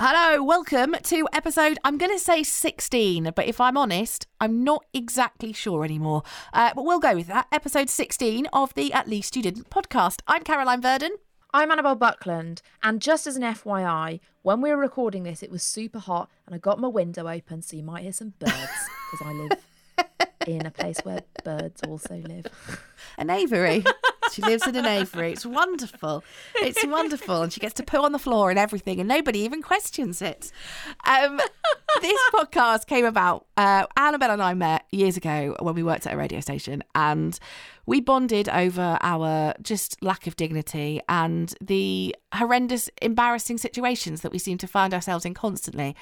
Hello, 0.00 0.42
welcome 0.42 0.96
to 1.04 1.28
episode, 1.32 1.78
I'm 1.84 1.98
going 1.98 2.10
to 2.10 2.18
say 2.18 2.42
16, 2.42 3.30
but 3.36 3.46
if 3.46 3.60
I'm 3.60 3.76
honest, 3.76 4.26
I'm 4.40 4.64
not 4.64 4.84
exactly 4.92 5.52
sure 5.52 5.84
anymore. 5.84 6.24
Uh, 6.52 6.72
but 6.74 6.84
we'll 6.84 6.98
go 6.98 7.14
with 7.14 7.28
that. 7.28 7.46
Episode 7.52 7.88
16 7.88 8.46
of 8.52 8.74
the 8.74 8.92
At 8.92 9.06
Least 9.06 9.36
You 9.36 9.42
Didn't 9.42 9.70
podcast. 9.70 10.18
I'm 10.26 10.42
Caroline 10.42 10.82
Verdon. 10.82 11.12
I'm 11.52 11.70
Annabelle 11.70 11.94
Buckland, 11.94 12.60
and 12.82 13.00
just 13.00 13.28
as 13.28 13.36
an 13.36 13.44
FYI, 13.44 14.18
when 14.42 14.60
we 14.60 14.70
were 14.70 14.76
recording 14.76 15.22
this, 15.22 15.44
it 15.44 15.50
was 15.52 15.62
super 15.62 16.00
hot, 16.00 16.28
and 16.44 16.56
I 16.56 16.58
got 16.58 16.80
my 16.80 16.88
window 16.88 17.28
open, 17.28 17.62
so 17.62 17.76
you 17.76 17.84
might 17.84 18.02
hear 18.02 18.12
some 18.12 18.34
birds 18.40 18.88
because 19.12 19.24
I 19.24 19.32
live 19.32 20.28
in 20.48 20.66
a 20.66 20.72
place 20.72 20.98
where 21.04 21.20
birds 21.44 21.80
also 21.86 22.16
live. 22.16 22.46
An 23.16 23.30
aviary. 23.30 23.84
she 24.34 24.42
lives 24.42 24.66
in 24.66 24.76
an 24.76 24.84
aviary. 24.84 25.32
It's 25.32 25.46
wonderful. 25.46 26.24
It's 26.56 26.84
wonderful. 26.84 27.42
And 27.42 27.52
she 27.52 27.60
gets 27.60 27.74
to 27.74 27.82
poo 27.82 28.02
on 28.02 28.12
the 28.12 28.18
floor 28.18 28.50
and 28.50 28.58
everything, 28.58 29.00
and 29.00 29.08
nobody 29.08 29.40
even 29.40 29.62
questions 29.62 30.20
it. 30.20 30.52
Um, 31.06 31.40
this 32.00 32.20
podcast 32.32 32.86
came 32.86 33.04
about. 33.04 33.46
Uh, 33.56 33.86
Annabelle 33.96 34.32
and 34.32 34.42
I 34.42 34.54
met 34.54 34.84
years 34.90 35.16
ago 35.16 35.56
when 35.60 35.74
we 35.74 35.82
worked 35.82 36.06
at 36.06 36.12
a 36.12 36.16
radio 36.16 36.40
station, 36.40 36.82
and 36.94 37.38
we 37.86 38.00
bonded 38.00 38.48
over 38.48 38.98
our 39.00 39.54
just 39.62 40.02
lack 40.02 40.26
of 40.26 40.36
dignity 40.36 41.00
and 41.08 41.54
the 41.60 42.14
horrendous, 42.32 42.90
embarrassing 43.02 43.58
situations 43.58 44.22
that 44.22 44.32
we 44.32 44.38
seem 44.38 44.58
to 44.58 44.66
find 44.66 44.92
ourselves 44.92 45.24
in 45.24 45.34
constantly. 45.34 45.94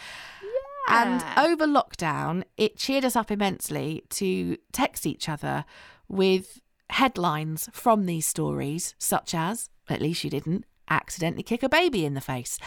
And 0.88 1.23
over 1.37 1.66
lockdown, 1.66 2.43
it 2.57 2.77
cheered 2.77 3.05
us 3.05 3.15
up 3.15 3.30
immensely 3.30 4.02
to 4.10 4.57
text 4.73 5.07
each 5.07 5.29
other 5.29 5.65
with 6.09 6.60
headlines 6.91 7.69
from 7.73 8.07
these 8.07 8.27
stories, 8.27 8.95
such 8.99 9.35
as, 9.35 9.71
at 9.89 10.03
least 10.03 10.25
you 10.25 10.31
didn't, 10.31 10.65
accidentally 10.91 11.43
kick 11.43 11.63
a 11.63 11.69
baby 11.69 12.05
in 12.05 12.15
the 12.15 12.21
face. 12.21 12.59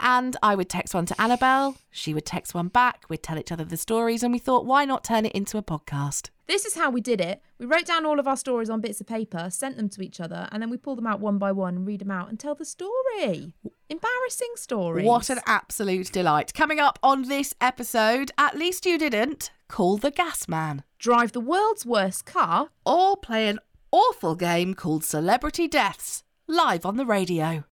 And 0.00 0.36
I 0.42 0.54
would 0.54 0.68
text 0.68 0.94
one 0.94 1.06
to 1.06 1.20
Annabelle, 1.20 1.76
she 1.90 2.14
would 2.14 2.26
text 2.26 2.54
one 2.54 2.68
back, 2.68 3.04
we'd 3.08 3.22
tell 3.22 3.38
each 3.38 3.52
other 3.52 3.64
the 3.64 3.76
stories, 3.76 4.22
and 4.22 4.32
we 4.32 4.38
thought, 4.38 4.66
why 4.66 4.84
not 4.84 5.04
turn 5.04 5.26
it 5.26 5.32
into 5.32 5.58
a 5.58 5.62
podcast? 5.62 6.30
This 6.52 6.66
is 6.66 6.74
how 6.74 6.90
we 6.90 7.00
did 7.00 7.18
it. 7.22 7.40
We 7.58 7.64
wrote 7.64 7.86
down 7.86 8.04
all 8.04 8.20
of 8.20 8.28
our 8.28 8.36
stories 8.36 8.68
on 8.68 8.82
bits 8.82 9.00
of 9.00 9.06
paper, 9.06 9.48
sent 9.48 9.78
them 9.78 9.88
to 9.88 10.02
each 10.02 10.20
other, 10.20 10.50
and 10.52 10.60
then 10.60 10.68
we 10.68 10.76
pulled 10.76 10.98
them 10.98 11.06
out 11.06 11.18
one 11.18 11.38
by 11.38 11.50
one 11.50 11.76
and 11.76 11.86
read 11.86 12.02
them 12.02 12.10
out 12.10 12.28
and 12.28 12.38
tell 12.38 12.54
the 12.54 12.66
story. 12.66 13.54
Embarrassing 13.88 14.52
story. 14.56 15.02
What 15.02 15.30
an 15.30 15.40
absolute 15.46 16.12
delight. 16.12 16.52
Coming 16.52 16.78
up 16.78 16.98
on 17.02 17.22
this 17.22 17.54
episode, 17.58 18.32
at 18.36 18.54
least 18.54 18.84
you 18.84 18.98
didn't, 18.98 19.50
call 19.68 19.96
the 19.96 20.10
gas 20.10 20.46
man. 20.46 20.84
Drive 20.98 21.32
the 21.32 21.40
world's 21.40 21.86
worst 21.86 22.26
car. 22.26 22.68
or 22.84 23.16
play 23.16 23.48
an 23.48 23.58
awful 23.90 24.34
game 24.34 24.74
called 24.74 25.04
Celebrity 25.04 25.66
Deaths 25.66 26.22
live 26.46 26.84
on 26.84 26.98
the 26.98 27.06
radio. 27.06 27.64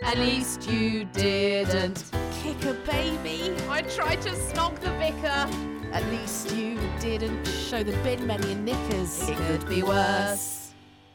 At 0.00 0.18
least 0.18 0.68
you 0.68 1.04
didn't. 1.04 2.02
Kick 2.42 2.64
a 2.64 2.74
baby. 2.84 3.54
I 3.68 3.82
tried 3.82 4.22
to 4.22 4.30
snog 4.30 4.80
the 4.80 4.90
vicar. 4.94 5.73
At 5.94 6.04
least 6.06 6.50
you 6.56 6.76
didn't 6.98 7.46
show 7.46 7.84
the 7.84 7.92
bin 8.02 8.26
men 8.26 8.42
your 8.42 8.56
knickers. 8.56 9.28
It 9.28 9.36
could 9.36 9.68
be 9.68 9.84
worse. 9.84 10.74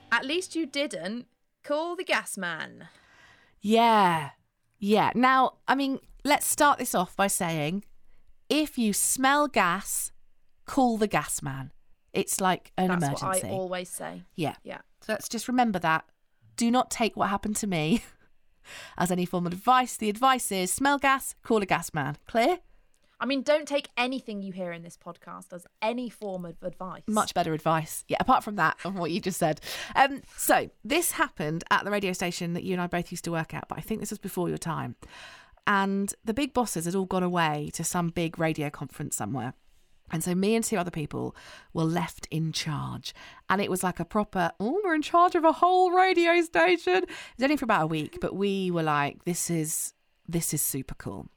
At 0.10 0.24
least 0.24 0.56
you 0.56 0.66
didn't. 0.66 1.28
Call 1.66 1.98
the 1.98 2.06
gas 2.06 2.38
man. 2.38 2.88
Yeah. 3.60 4.30
Yeah. 4.78 5.12
Now, 5.16 5.58
I 5.68 5.76
mean, 5.76 6.00
let's 6.24 6.48
start 6.48 6.80
this 6.80 6.96
off 6.96 7.14
by 7.18 7.28
saying 7.28 7.84
if 8.48 8.78
you 8.78 8.94
smell 8.94 9.50
gas, 9.50 10.14
call 10.66 10.98
the 10.98 11.08
gas 11.08 11.42
man. 11.42 11.74
It's 12.14 12.40
like 12.40 12.72
an 12.78 12.88
That's 12.88 13.04
emergency. 13.04 13.26
That's 13.26 13.44
what 13.44 13.52
I 13.52 13.56
always 13.56 13.90
say. 13.90 14.24
Yeah. 14.38 14.56
Yeah. 14.64 14.80
So 15.02 15.12
let's 15.12 15.28
just 15.28 15.50
remember 15.50 15.80
that. 15.80 16.06
Do 16.56 16.72
not 16.72 16.90
take 16.90 17.18
what 17.18 17.28
happened 17.30 17.58
to 17.58 17.68
me 17.68 18.02
as 18.98 19.12
any 19.12 19.26
form 19.26 19.46
of 19.46 19.52
advice. 19.52 19.98
The 19.98 20.10
advice 20.10 20.54
is 20.54 20.72
smell 20.72 21.00
gas, 21.00 21.36
call 21.44 21.62
a 21.62 21.66
gas 21.66 21.94
man. 21.94 22.16
Clear? 22.28 22.60
I 23.20 23.26
mean, 23.26 23.42
don't 23.42 23.68
take 23.68 23.90
anything 23.98 24.42
you 24.42 24.54
hear 24.54 24.72
in 24.72 24.82
this 24.82 24.98
podcast 24.98 25.52
as 25.52 25.68
any 25.82 26.10
form 26.10 26.46
of 26.46 26.56
advice. 26.64 27.04
Much 27.08 27.34
better 27.34 27.54
advice. 27.54 28.06
Yeah, 28.08 28.18
apart 28.20 28.44
from 28.44 28.56
that, 28.56 28.78
on 28.86 28.96
what 28.96 29.12
you 29.12 29.20
just 29.20 29.40
said. 29.40 29.60
Um, 29.96 30.22
so 30.38 30.70
this 30.86 31.12
happened 31.12 31.64
at 31.70 31.84
the 31.84 31.92
radio 31.92 32.14
station 32.14 32.54
that 32.54 32.64
you 32.64 32.74
and 32.74 32.82
I 32.82 32.88
both 32.88 33.12
used 33.12 33.26
to 33.26 33.32
work 33.32 33.54
at, 33.54 33.68
but 33.68 33.78
I 33.78 33.82
think 33.82 34.00
this 34.00 34.10
was 34.12 34.20
before 34.20 34.48
your 34.48 34.58
time. 34.58 34.96
And 35.68 36.14
the 36.24 36.34
big 36.34 36.54
bosses 36.54 36.86
had 36.86 36.96
all 36.96 37.06
gone 37.06 37.24
away 37.24 37.70
to 37.74 37.84
some 37.84 38.10
big 38.10 38.40
radio 38.40 38.70
conference 38.70 39.16
somewhere. 39.16 39.54
And 40.12 40.24
so 40.24 40.34
me 40.34 40.56
and 40.56 40.64
two 40.64 40.78
other 40.78 40.90
people 40.90 41.36
were 41.74 41.84
left 41.84 42.28
in 42.32 42.52
charge. 42.52 43.14
And 43.50 43.62
it 43.62 43.70
was 43.70 43.84
like 43.84 44.00
a 44.00 44.06
proper, 44.06 44.52
oh, 44.60 44.82
we're 44.84 44.96
in 44.96 45.02
charge 45.02 45.36
of 45.36 45.44
a 45.44 45.52
whole 45.52 45.92
radio 45.92 46.42
station. 46.42 47.04
It 47.04 47.10
was 47.38 47.44
only 47.44 47.58
for 47.58 47.66
about 47.66 47.84
a 47.84 47.88
week, 47.88 48.18
but 48.20 48.36
we 48.36 48.72
were 48.72 48.82
like, 48.82 49.26
this 49.26 49.50
is 49.50 49.94
this 50.28 50.54
is 50.54 50.62
super 50.62 50.96
cool. 50.96 51.28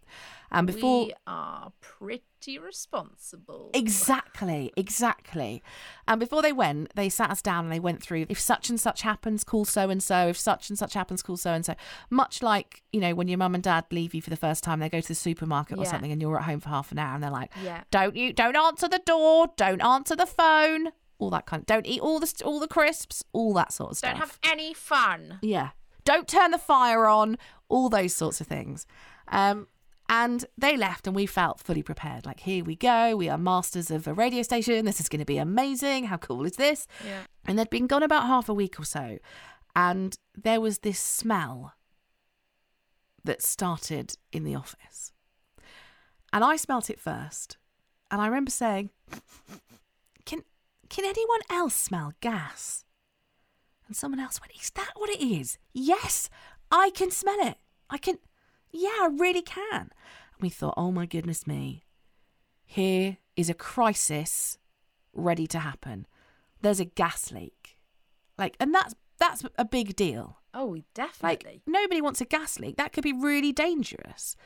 And 0.53 0.67
before 0.67 1.07
we 1.07 1.15
are 1.27 1.73
pretty 1.81 2.59
responsible. 2.59 3.71
Exactly, 3.73 4.73
exactly. 4.77 5.63
And 6.07 6.21
before 6.21 6.43
they 6.43 6.53
went, 6.53 6.95
they 6.95 7.09
sat 7.09 7.31
us 7.31 7.41
down 7.41 7.65
and 7.65 7.73
they 7.73 7.81
went 7.81 8.03
through 8.03 8.27
if 8.29 8.39
such 8.39 8.69
and 8.69 8.79
such 8.81 9.03
happens, 9.03 9.45
call 9.45 9.65
so 9.65 9.89
and 9.89 10.03
so. 10.03 10.29
If 10.29 10.39
such 10.39 10.69
and 10.69 10.79
such 10.79 10.95
happens, 10.95 11.23
call 11.23 11.37
so 11.37 11.53
and 11.53 11.65
so. 11.65 11.75
Much 12.11 12.43
like, 12.43 12.83
you 12.93 13.01
know, 13.01 13.15
when 13.15 13.29
your 13.29 13.39
mum 13.39 13.55
and 13.55 13.65
dad 13.65 13.87
leave 13.91 14.15
you 14.15 14.21
for 14.21 14.31
the 14.31 14.37
first 14.37 14.63
time, 14.63 14.81
they 14.81 14.89
go 14.89 15.01
to 15.01 15.09
the 15.09 15.15
supermarket 15.15 15.79
or 15.79 15.87
something 15.87 16.13
and 16.13 16.21
you're 16.21 16.37
at 16.39 16.45
home 16.45 16.61
for 16.61 16.69
half 16.69 16.93
an 16.93 16.99
hour 16.99 17.15
and 17.15 17.23
they're 17.23 17.31
like, 17.31 17.51
Yeah. 17.63 17.83
don't 17.91 18.15
you, 18.15 18.33
don't 18.33 18.57
answer 18.57 18.89
the 18.89 19.01
door, 19.07 19.49
don't 19.57 19.83
answer 19.83 20.15
the 20.15 20.27
phone, 20.27 20.89
all 21.19 21.31
that 21.31 21.47
kind 21.47 21.61
of, 21.63 21.67
don't 21.67 21.87
eat 21.87 22.01
all 22.01 22.21
the, 22.21 22.43
all 22.45 22.61
the 22.61 22.69
crisps, 22.69 23.25
all 23.33 23.55
that 23.55 23.73
sort 23.73 23.93
of 23.93 23.97
stuff. 23.99 24.11
Don't 24.13 24.21
have 24.21 24.39
any 24.45 24.75
fun. 24.75 25.39
Yeah. 25.41 25.71
Don't 26.05 26.27
turn 26.29 26.51
the 26.51 26.59
fire 26.59 27.07
on, 27.07 27.39
all 27.69 27.89
those 27.89 28.13
sorts 28.13 28.41
of 28.41 28.47
things. 28.47 28.87
Um, 29.29 29.69
and 30.13 30.45
they 30.59 30.77
left, 30.77 31.07
and 31.07 31.17
we 31.17 31.25
felt 31.25 31.59
fully 31.59 31.83
prepared. 31.83 32.27
Like, 32.27 32.41
here 32.41 32.63
we 32.63 32.77
go. 32.77 33.17
We 33.17 33.31
are 33.31 33.39
masters 33.39 33.91
of 33.91 34.07
a 34.07 34.13
radio 34.13 34.43
station. 34.43 34.85
This 34.85 35.01
is 35.01 35.09
going 35.09 35.21
to 35.21 35.25
be 35.25 35.39
amazing. 35.39 36.05
How 36.05 36.19
cool 36.19 36.45
is 36.45 36.57
this? 36.57 36.87
Yeah. 37.03 37.23
And 37.47 37.59
they'd 37.59 37.71
been 37.71 37.87
gone 37.87 38.03
about 38.03 38.27
half 38.27 38.51
a 38.51 38.53
week 38.53 38.79
or 38.79 38.85
so. 38.85 39.17
And 39.75 40.15
there 40.37 40.61
was 40.61 40.81
this 40.81 41.01
smell 41.01 41.73
that 43.25 43.41
started 43.41 44.19
in 44.33 44.45
the 44.45 44.55
office. 44.55 45.13
And 46.31 46.45
I 46.45 46.57
smelt 46.57 46.91
it 46.91 47.01
first. 47.01 47.57
And 48.11 48.21
I 48.21 48.27
remember 48.27 48.51
saying, 48.51 48.91
Can 50.27 50.43
can 50.91 51.07
anyone 51.07 51.41
else 51.49 51.75
smell 51.75 52.13
gas? 52.21 52.85
And 53.87 53.97
someone 53.97 54.21
else 54.21 54.43
went, 54.43 54.53
Is 54.61 54.73
that 54.73 54.93
what 54.95 55.09
it 55.09 55.23
is? 55.23 55.57
Yes, 55.73 56.29
I 56.71 56.91
can 56.91 57.11
smell 57.11 57.39
it. 57.39 57.57
I 57.89 57.97
can 57.97 58.19
yeah, 58.73 58.89
I 59.03 59.09
really 59.13 59.43
can. 59.43 59.91
And 60.33 60.41
we 60.41 60.49
thought, 60.49 60.75
oh 60.77 60.91
my 60.93 61.07
goodness 61.07 61.47
me. 61.47 61.85
Here 62.65 63.19
is 63.37 63.49
a 63.51 63.55
crisis 63.55 64.59
ready 65.13 65.47
to 65.49 65.59
happen. 65.59 66.07
There's 66.61 66.81
a 66.81 66.85
gas 66.87 67.31
leak. 67.33 67.77
Like 68.39 68.57
and 68.59 68.75
that's 68.75 68.95
that's 69.19 69.45
a 69.59 69.65
big 69.65 69.95
deal. 69.95 70.39
Oh, 70.55 70.71
Like 70.73 70.85
definitely. 70.95 71.63
nobody 71.67 72.01
wants 72.03 72.21
a 72.21 72.25
gas 72.27 72.59
leak. 72.59 72.77
That 72.77 72.93
could 72.93 73.05
be 73.05 73.13
really 73.13 73.53
dangerous. 73.53 74.37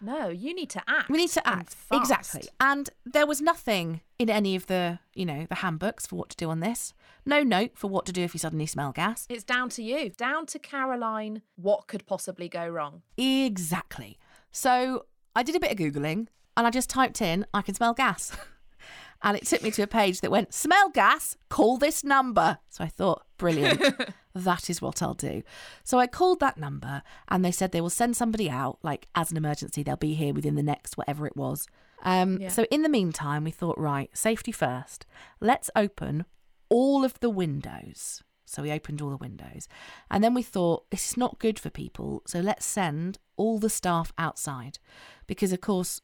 No, 0.00 0.28
you 0.28 0.54
need 0.54 0.70
to 0.70 0.82
act. 0.86 1.08
We 1.08 1.18
need 1.18 1.30
to 1.30 1.48
and 1.48 1.60
act 1.60 1.74
fast. 1.74 2.00
exactly. 2.00 2.48
And 2.60 2.90
there 3.04 3.26
was 3.26 3.40
nothing 3.40 4.00
in 4.18 4.30
any 4.30 4.56
of 4.56 4.66
the, 4.66 4.98
you 5.14 5.26
know, 5.26 5.46
the 5.48 5.56
handbooks 5.56 6.06
for 6.06 6.16
what 6.16 6.30
to 6.30 6.36
do 6.36 6.50
on 6.50 6.60
this. 6.60 6.92
No 7.24 7.42
note 7.42 7.72
for 7.74 7.88
what 7.88 8.06
to 8.06 8.12
do 8.12 8.22
if 8.22 8.34
you 8.34 8.38
suddenly 8.38 8.66
smell 8.66 8.92
gas. 8.92 9.26
It's 9.28 9.44
down 9.44 9.68
to 9.70 9.82
you. 9.82 10.10
Down 10.10 10.46
to 10.46 10.58
Caroline. 10.58 11.42
What 11.56 11.88
could 11.88 12.06
possibly 12.06 12.48
go 12.48 12.66
wrong? 12.68 13.02
Exactly. 13.16 14.18
So 14.50 15.06
I 15.34 15.42
did 15.42 15.56
a 15.56 15.60
bit 15.60 15.72
of 15.72 15.78
googling 15.78 16.28
and 16.56 16.66
I 16.66 16.70
just 16.70 16.88
typed 16.88 17.20
in 17.20 17.46
I 17.52 17.62
can 17.62 17.74
smell 17.74 17.94
gas. 17.94 18.36
and 19.22 19.36
it 19.36 19.44
took 19.46 19.62
me 19.62 19.70
to 19.72 19.82
a 19.82 19.86
page 19.86 20.20
that 20.20 20.30
went 20.30 20.54
smell 20.54 20.88
gas, 20.90 21.36
call 21.48 21.76
this 21.76 22.04
number. 22.04 22.58
So 22.68 22.84
I 22.84 22.88
thought, 22.88 23.24
brilliant. 23.38 23.82
that 24.44 24.70
is 24.70 24.82
what 24.82 25.02
I'll 25.02 25.14
do. 25.14 25.42
So 25.84 25.98
I 25.98 26.06
called 26.06 26.40
that 26.40 26.58
number 26.58 27.02
and 27.28 27.44
they 27.44 27.50
said 27.50 27.72
they 27.72 27.80
will 27.80 27.90
send 27.90 28.16
somebody 28.16 28.48
out 28.50 28.78
like 28.82 29.08
as 29.14 29.30
an 29.30 29.36
emergency. 29.36 29.82
They'll 29.82 29.96
be 29.96 30.14
here 30.14 30.34
within 30.34 30.54
the 30.54 30.62
next 30.62 30.96
whatever 30.96 31.26
it 31.26 31.36
was. 31.36 31.66
Um, 32.02 32.38
Yeah. 32.40 32.48
So 32.48 32.64
in 32.70 32.82
the 32.82 32.88
meantime, 32.88 33.44
we 33.44 33.50
thought, 33.50 33.78
right, 33.78 34.10
safety 34.16 34.52
first. 34.52 35.06
Let's 35.40 35.70
open 35.74 36.24
all 36.68 37.04
of 37.04 37.18
the 37.20 37.30
windows. 37.30 38.22
So 38.44 38.62
we 38.62 38.70
opened 38.70 39.02
all 39.02 39.10
the 39.10 39.16
windows. 39.16 39.68
And 40.10 40.22
then 40.22 40.32
we 40.32 40.42
thought, 40.42 40.88
this 40.90 41.08
is 41.10 41.16
not 41.16 41.40
good 41.40 41.58
for 41.58 41.68
people. 41.68 42.22
So 42.26 42.38
let's 42.40 42.64
send 42.64 43.18
all 43.36 43.58
the 43.58 43.68
staff 43.70 44.12
outside. 44.18 44.78
Because, 45.26 45.52
of 45.52 45.60
course, 45.60 46.00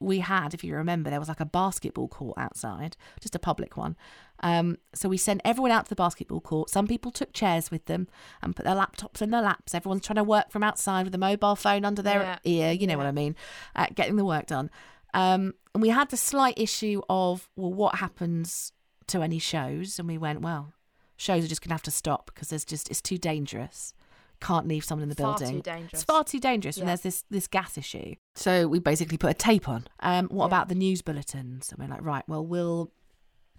we 0.00 0.20
had, 0.20 0.54
if 0.54 0.64
you 0.64 0.74
remember, 0.74 1.10
there 1.10 1.20
was 1.20 1.28
like 1.28 1.40
a 1.40 1.44
basketball 1.46 2.08
court 2.08 2.36
outside, 2.38 2.96
just 3.20 3.34
a 3.36 3.38
public 3.38 3.76
one. 3.76 3.96
Um, 4.42 4.78
so 4.94 5.08
we 5.10 5.18
sent 5.18 5.42
everyone 5.44 5.70
out 5.70 5.84
to 5.84 5.88
the 5.90 5.94
basketball 5.94 6.40
court. 6.40 6.70
Some 6.70 6.86
people 6.86 7.10
took 7.12 7.34
chairs 7.34 7.70
with 7.70 7.84
them 7.84 8.08
and 8.40 8.56
put 8.56 8.64
their 8.64 8.74
laptops 8.74 9.20
in 9.20 9.30
their 9.30 9.42
laps. 9.42 9.74
Everyone's 9.74 10.04
trying 10.04 10.16
to 10.16 10.24
work 10.24 10.50
from 10.50 10.62
outside 10.62 11.04
with 11.04 11.14
a 11.14 11.18
mobile 11.18 11.54
phone 11.54 11.84
under 11.84 12.00
their 12.00 12.20
Yeah. 12.22 12.38
ear. 12.44 12.72
You 12.72 12.86
know 12.86 12.96
what 12.96 13.06
I 13.06 13.12
mean? 13.12 13.36
Uh, 13.76 13.86
getting 13.94 14.16
the 14.16 14.24
work 14.24 14.46
done. 14.46 14.70
Um, 15.12 15.52
and 15.74 15.82
we 15.82 15.90
had 15.90 16.08
the 16.08 16.16
slight 16.16 16.54
issue 16.56 17.02
of, 17.10 17.48
well, 17.54 17.72
what 17.72 17.96
happens 17.96 18.72
to 19.08 19.20
any 19.22 19.38
shows? 19.38 19.98
And 19.98 20.08
we 20.08 20.16
went, 20.16 20.40
well, 20.40 20.72
shows 21.18 21.44
are 21.44 21.48
just 21.48 21.60
going 21.60 21.68
to 21.68 21.74
have 21.74 21.82
to 21.82 21.90
stop 21.90 22.30
because 22.32 22.48
there's 22.48 22.64
just, 22.64 22.88
it's 22.88 23.02
too 23.02 23.18
dangerous 23.18 23.92
can't 24.40 24.66
leave 24.66 24.84
someone 24.84 25.02
in 25.02 25.08
the 25.08 25.14
Far 25.14 25.36
too 25.38 25.44
building. 25.44 25.60
dangerous. 25.60 25.92
It's 25.92 26.02
far 26.04 26.24
too 26.24 26.40
dangerous 26.40 26.76
when 26.78 26.86
there's 26.86 27.02
this 27.02 27.24
this 27.30 27.46
gas 27.46 27.76
issue. 27.78 28.14
So 28.34 28.66
we 28.68 28.78
basically 28.78 29.18
put 29.18 29.30
a 29.30 29.34
tape 29.34 29.68
on. 29.68 29.86
Um, 30.00 30.28
what 30.28 30.44
Yeah. 30.44 30.48
about 30.48 30.68
the 30.68 30.74
news 30.74 31.02
bulletins? 31.02 31.70
And 31.72 31.78
we're 31.78 31.94
like, 31.94 32.04
right, 32.04 32.24
well, 32.28 32.44
we'll 32.44 32.90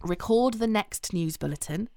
record 0.04 0.56
the 0.56 0.68
next 0.68 1.14
news 1.14 1.38
bulletin. 1.38 1.90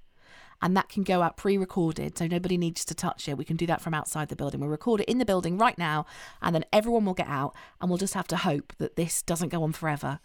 And 0.63 0.77
that 0.77 0.89
can 0.89 1.03
go 1.03 1.21
out 1.21 1.37
pre 1.37 1.59
recorded, 1.59 2.17
so 2.17 2.27
nobody 2.27 2.57
needs 2.57 2.85
to 2.87 2.95
touch 2.95 3.29
it. 3.29 3.37
We 3.37 3.45
can 3.45 3.57
do 3.57 3.67
that 3.67 3.83
from 3.83 3.93
outside 3.93 4.29
the 4.29 4.37
building. 4.37 4.61
We'll 4.61 4.71
record 4.71 5.01
it 5.01 5.09
in 5.09 5.19
the 5.19 5.25
building 5.27 5.59
right 5.59 5.77
now, 5.77 6.07
and 6.41 6.55
then 6.55 6.65
everyone 6.73 7.05
will 7.05 7.13
get 7.13 7.27
out, 7.29 7.55
and 7.81 7.91
we'll 7.91 7.99
just 7.99 8.15
have 8.15 8.29
to 8.29 8.37
hope 8.37 8.73
that 8.79 8.97
this 8.97 9.21
doesn't 9.23 9.49
go 9.51 9.63
on 9.63 9.73
forever, 9.73 10.21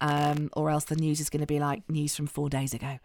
um, 0.00 0.50
or 0.54 0.70
else 0.70 0.84
the 0.84 0.96
news 0.96 1.20
is 1.20 1.28
going 1.28 1.40
to 1.42 1.46
be 1.46 1.58
like 1.58 1.82
news 1.90 2.14
from 2.16 2.26
four 2.26 2.48
days 2.48 2.72
ago. 2.72 3.00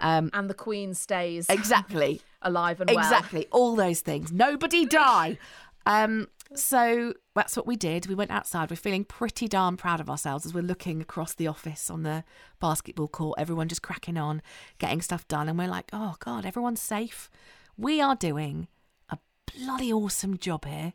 Um, 0.00 0.30
And 0.32 0.48
the 0.48 0.54
Queen 0.54 0.94
stays 0.94 1.46
exactly. 1.50 2.20
alive 2.42 2.80
and 2.80 2.90
well. 2.90 2.98
Exactly, 2.98 3.46
all 3.50 3.74
those 3.76 4.00
things. 4.00 4.32
Nobody 4.32 4.84
die. 4.86 5.38
Um, 5.86 6.28
so 6.54 7.14
that's 7.34 7.56
what 7.56 7.66
we 7.66 7.76
did. 7.76 8.06
We 8.06 8.14
went 8.14 8.30
outside. 8.30 8.70
We're 8.70 8.76
feeling 8.76 9.04
pretty 9.04 9.48
darn 9.48 9.76
proud 9.76 10.00
of 10.00 10.08
ourselves 10.10 10.46
as 10.46 10.54
we're 10.54 10.62
looking 10.62 11.00
across 11.00 11.34
the 11.34 11.46
office 11.46 11.90
on 11.90 12.02
the 12.02 12.24
basketball 12.60 13.08
court. 13.08 13.38
Everyone 13.38 13.68
just 13.68 13.82
cracking 13.82 14.16
on, 14.16 14.42
getting 14.78 15.00
stuff 15.02 15.26
done, 15.28 15.48
and 15.48 15.58
we're 15.58 15.68
like, 15.68 15.88
"Oh 15.92 16.16
God, 16.20 16.44
everyone's 16.46 16.80
safe. 16.82 17.30
We 17.76 18.00
are 18.00 18.14
doing 18.16 18.68
a 19.10 19.18
bloody 19.56 19.92
awesome 19.92 20.38
job 20.38 20.64
here." 20.64 20.92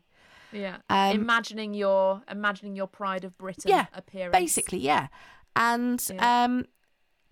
Yeah. 0.52 0.76
Um, 0.88 1.16
imagining 1.16 1.74
your 1.74 2.22
imagining 2.30 2.76
your 2.76 2.86
pride 2.86 3.24
of 3.24 3.36
Britain 3.38 3.70
yeah, 3.70 3.86
appearance. 3.92 4.32
Basically, 4.36 4.78
yeah. 4.78 5.08
And 5.56 6.02
Yeah. 6.12 6.44
um, 6.44 6.66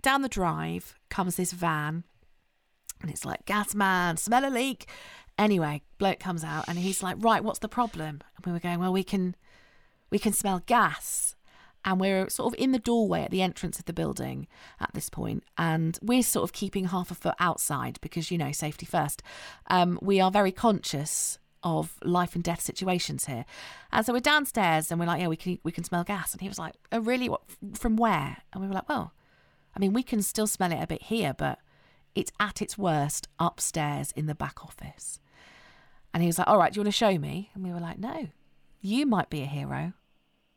down 0.03 0.23
the 0.23 0.29
drive 0.29 0.95
comes 1.09 1.37
this 1.37 1.53
van, 1.53 2.05
and 3.01 3.11
it's 3.11 3.25
like, 3.25 3.45
gas 3.47 3.75
man, 3.75 4.17
smell 4.17 4.45
a 4.45 4.51
leak. 4.51 4.87
Anyway, 5.39 5.83
bloke 5.99 6.21
comes 6.21 6.45
out 6.45 6.65
and 6.69 6.79
he's 6.79 7.03
like, 7.03 7.17
right, 7.19 7.43
what's 7.43 7.59
the 7.59 7.69
problem? 7.69 8.21
And 8.37 8.47
we 8.47 8.53
were 8.53 8.61
going, 8.61 8.79
well, 8.79 8.93
we 8.93 9.03
can, 9.03 9.35
we 10.11 10.19
can 10.19 10.33
smell 10.33 10.63
gas. 10.67 11.35
And 11.85 11.99
we're 11.99 12.29
sort 12.29 12.53
of 12.53 12.61
in 12.61 12.71
the 12.71 12.79
doorway 12.79 13.23
at 13.23 13.33
the 13.33 13.43
entrance 13.43 13.81
of 13.81 13.87
the 13.87 13.93
building 13.93 14.47
at 14.79 14.95
this 14.95 15.11
point, 15.11 15.43
and 15.59 15.99
we're 16.01 16.23
sort 16.23 16.45
of 16.45 16.53
keeping 16.53 16.85
half 16.85 17.11
a 17.11 17.15
foot 17.17 17.35
outside 17.41 17.99
because 18.01 18.31
you 18.31 18.39
know 18.39 18.53
safety 18.53 18.87
first. 18.87 19.21
Um, 19.67 19.99
we 20.01 20.21
are 20.21 20.31
very 20.31 20.53
conscious 20.53 21.41
of 21.65 21.99
life 22.05 22.37
and 22.37 22.45
death 22.45 22.61
situations 22.61 23.25
here, 23.25 23.45
and 23.91 24.07
so 24.07 24.13
we're 24.13 24.21
downstairs 24.21 24.93
and 24.93 25.01
we're 25.01 25.07
like, 25.07 25.23
yeah, 25.23 25.27
we 25.27 25.35
can 25.35 25.59
we 25.65 25.73
can 25.73 25.83
smell 25.83 26.05
gas. 26.05 26.31
And 26.31 26.41
he 26.41 26.47
was 26.47 26.57
like, 26.61 26.75
oh 26.93 27.01
really? 27.01 27.29
What 27.29 27.43
from 27.75 27.97
where? 27.97 28.37
And 28.53 28.63
we 28.63 28.69
were 28.69 28.75
like, 28.75 28.89
well, 28.89 29.13
I 29.75 29.79
mean, 29.79 29.93
we 29.93 30.03
can 30.03 30.23
still 30.23 30.47
smell 30.47 30.73
it 30.73 30.83
a 30.83 30.87
bit 30.87 31.05
here, 31.05 31.35
but 31.37 31.59
it's 32.15 32.33
at 32.39 32.61
its 32.61 32.77
worst 32.77 33.29
upstairs 33.39 34.13
in 34.13 34.27
the 34.27 34.35
back 34.35 34.65
office. 34.65 35.19
And 36.13 36.23
he 36.23 36.27
was 36.27 36.39
like, 36.39 36.49
all 36.49 36.59
right, 36.59 36.73
do 36.73 36.79
you 36.79 36.83
want 36.83 36.93
to 36.93 36.99
show 36.99 37.19
me? 37.19 37.51
And 37.55 37.65
we 37.65 37.73
were 37.73 37.81
like, 37.81 37.99
no, 37.99 38.29
you 38.81 39.07
might 39.07 39.31
be 39.31 39.43
a 39.43 39.47
hero. 39.47 39.95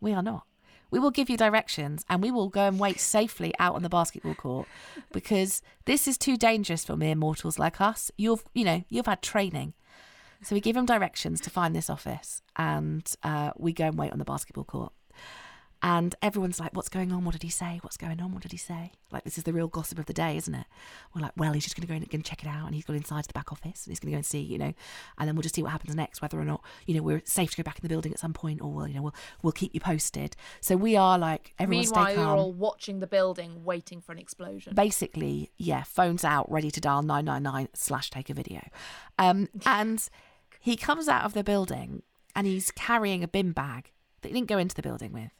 We 0.01 0.13
are 0.13 0.23
not. 0.23 0.43
We 0.91 0.99
will 0.99 1.11
give 1.11 1.29
you 1.29 1.37
directions 1.37 2.05
and 2.09 2.21
we 2.21 2.31
will 2.31 2.49
go 2.49 2.67
and 2.67 2.79
wait 2.79 2.99
safely 2.99 3.53
out 3.59 3.75
on 3.75 3.83
the 3.83 3.89
basketball 3.89 4.35
court 4.35 4.67
because 5.11 5.61
this 5.85 6.07
is 6.07 6.17
too 6.17 6.37
dangerous 6.37 6.85
for 6.85 6.95
mere 6.95 7.15
mortals 7.15 7.57
like 7.57 7.81
us. 7.81 8.11
You've, 8.17 8.43
you 8.53 8.63
know, 8.63 8.83
you've 8.89 9.07
had 9.07 9.21
training. 9.21 9.73
So 10.43 10.55
we 10.55 10.61
give 10.61 10.77
him 10.77 10.85
directions 10.85 11.41
to 11.41 11.49
find 11.49 11.75
this 11.75 11.89
office 11.89 12.43
and 12.55 13.11
uh, 13.23 13.51
we 13.57 13.73
go 13.73 13.85
and 13.85 13.97
wait 13.97 14.11
on 14.11 14.19
the 14.19 14.25
basketball 14.25 14.63
court. 14.65 14.93
And 15.81 16.15
everyone's 16.21 16.59
like, 16.59 16.73
what's 16.73 16.89
going 16.89 17.11
on? 17.11 17.25
What 17.25 17.33
did 17.33 17.43
he 17.43 17.49
say? 17.49 17.79
What's 17.81 17.97
going 17.97 18.19
on? 18.19 18.33
What 18.33 18.41
did 18.41 18.51
he 18.51 18.57
say? 18.57 18.93
Like, 19.11 19.23
this 19.23 19.37
is 19.37 19.43
the 19.43 19.53
real 19.53 19.67
gossip 19.67 19.99
of 19.99 20.05
the 20.05 20.13
day, 20.13 20.35
isn't 20.37 20.53
it? 20.53 20.65
We're 21.13 21.21
like, 21.21 21.33
well, 21.37 21.53
he's 21.53 21.63
just 21.63 21.75
going 21.75 21.85
to 21.85 21.87
go 21.87 21.95
in 21.95 22.07
and 22.11 22.25
check 22.25 22.43
it 22.43 22.47
out. 22.47 22.65
And 22.65 22.73
he's 22.73 22.85
gone 22.85 22.95
inside 22.95 23.23
to 23.23 23.27
the 23.27 23.33
back 23.33 23.51
office 23.51 23.85
and 23.85 23.91
he's 23.91 23.99
going 23.99 24.11
to 24.11 24.15
go 24.15 24.17
and 24.17 24.25
see, 24.25 24.39
you 24.39 24.57
know, 24.57 24.73
and 25.17 25.27
then 25.27 25.35
we'll 25.35 25.43
just 25.43 25.55
see 25.55 25.61
what 25.61 25.71
happens 25.71 25.95
next, 25.95 26.21
whether 26.21 26.39
or 26.39 26.45
not, 26.45 26.63
you 26.85 26.95
know, 26.95 27.03
we're 27.03 27.21
safe 27.25 27.51
to 27.51 27.57
go 27.57 27.63
back 27.63 27.77
in 27.77 27.83
the 27.83 27.89
building 27.89 28.11
at 28.11 28.19
some 28.19 28.33
point 28.33 28.61
or, 28.61 28.71
well, 28.71 28.87
you 28.87 28.95
know, 28.95 29.03
we'll, 29.03 29.15
we'll 29.41 29.53
keep 29.53 29.73
you 29.73 29.79
posted. 29.79 30.35
So 30.59 30.75
we 30.75 30.95
are 30.95 31.19
like, 31.19 31.53
everyone 31.59 31.83
Meanwhile, 31.83 32.05
stay 32.05 32.15
you're 32.15 32.29
all 32.29 32.53
watching 32.53 32.99
the 32.99 33.07
building, 33.07 33.63
waiting 33.63 34.01
for 34.01 34.11
an 34.11 34.19
explosion. 34.19 34.73
Basically, 34.73 35.51
yeah, 35.57 35.83
phones 35.83 36.23
out, 36.23 36.49
ready 36.51 36.71
to 36.71 36.81
dial 36.81 37.03
999 37.03 37.69
slash 37.73 38.09
take 38.09 38.29
a 38.29 38.33
video. 38.33 38.67
Um, 39.19 39.49
and 39.65 40.07
he 40.59 40.75
comes 40.75 41.07
out 41.07 41.25
of 41.25 41.33
the 41.33 41.43
building 41.43 42.01
and 42.35 42.47
he's 42.47 42.71
carrying 42.71 43.23
a 43.23 43.27
bin 43.27 43.51
bag 43.51 43.91
that 44.21 44.29
he 44.29 44.33
didn't 44.33 44.47
go 44.47 44.57
into 44.57 44.75
the 44.75 44.81
building 44.81 45.13
with. 45.13 45.31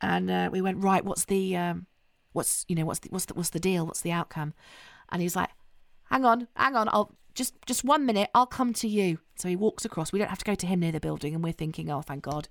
And 0.00 0.30
uh, 0.30 0.48
we 0.52 0.60
went, 0.60 0.82
right, 0.82 1.04
what's 1.04 1.24
the, 1.24 1.56
um, 1.56 1.86
what's, 2.32 2.64
you 2.68 2.76
know, 2.76 2.84
what's 2.84 3.00
the, 3.00 3.08
what's 3.10 3.26
the, 3.26 3.34
what's 3.34 3.50
the 3.50 3.60
deal? 3.60 3.86
What's 3.86 4.00
the 4.00 4.12
outcome? 4.12 4.54
And 5.10 5.22
he's 5.22 5.36
like, 5.36 5.50
hang 6.10 6.24
on, 6.24 6.48
hang 6.56 6.76
on, 6.76 6.88
I'll 6.88 7.14
just, 7.34 7.54
just 7.66 7.84
one 7.84 8.06
minute, 8.06 8.30
I'll 8.34 8.46
come 8.46 8.72
to 8.74 8.88
you. 8.88 9.18
So 9.36 9.48
he 9.48 9.56
walks 9.56 9.84
across. 9.84 10.12
We 10.12 10.18
don't 10.18 10.28
have 10.28 10.38
to 10.38 10.44
go 10.44 10.54
to 10.54 10.66
him 10.66 10.80
near 10.80 10.92
the 10.92 11.00
building. 11.00 11.34
And 11.34 11.42
we're 11.42 11.52
thinking, 11.52 11.90
oh, 11.90 12.02
thank 12.02 12.24
God. 12.24 12.48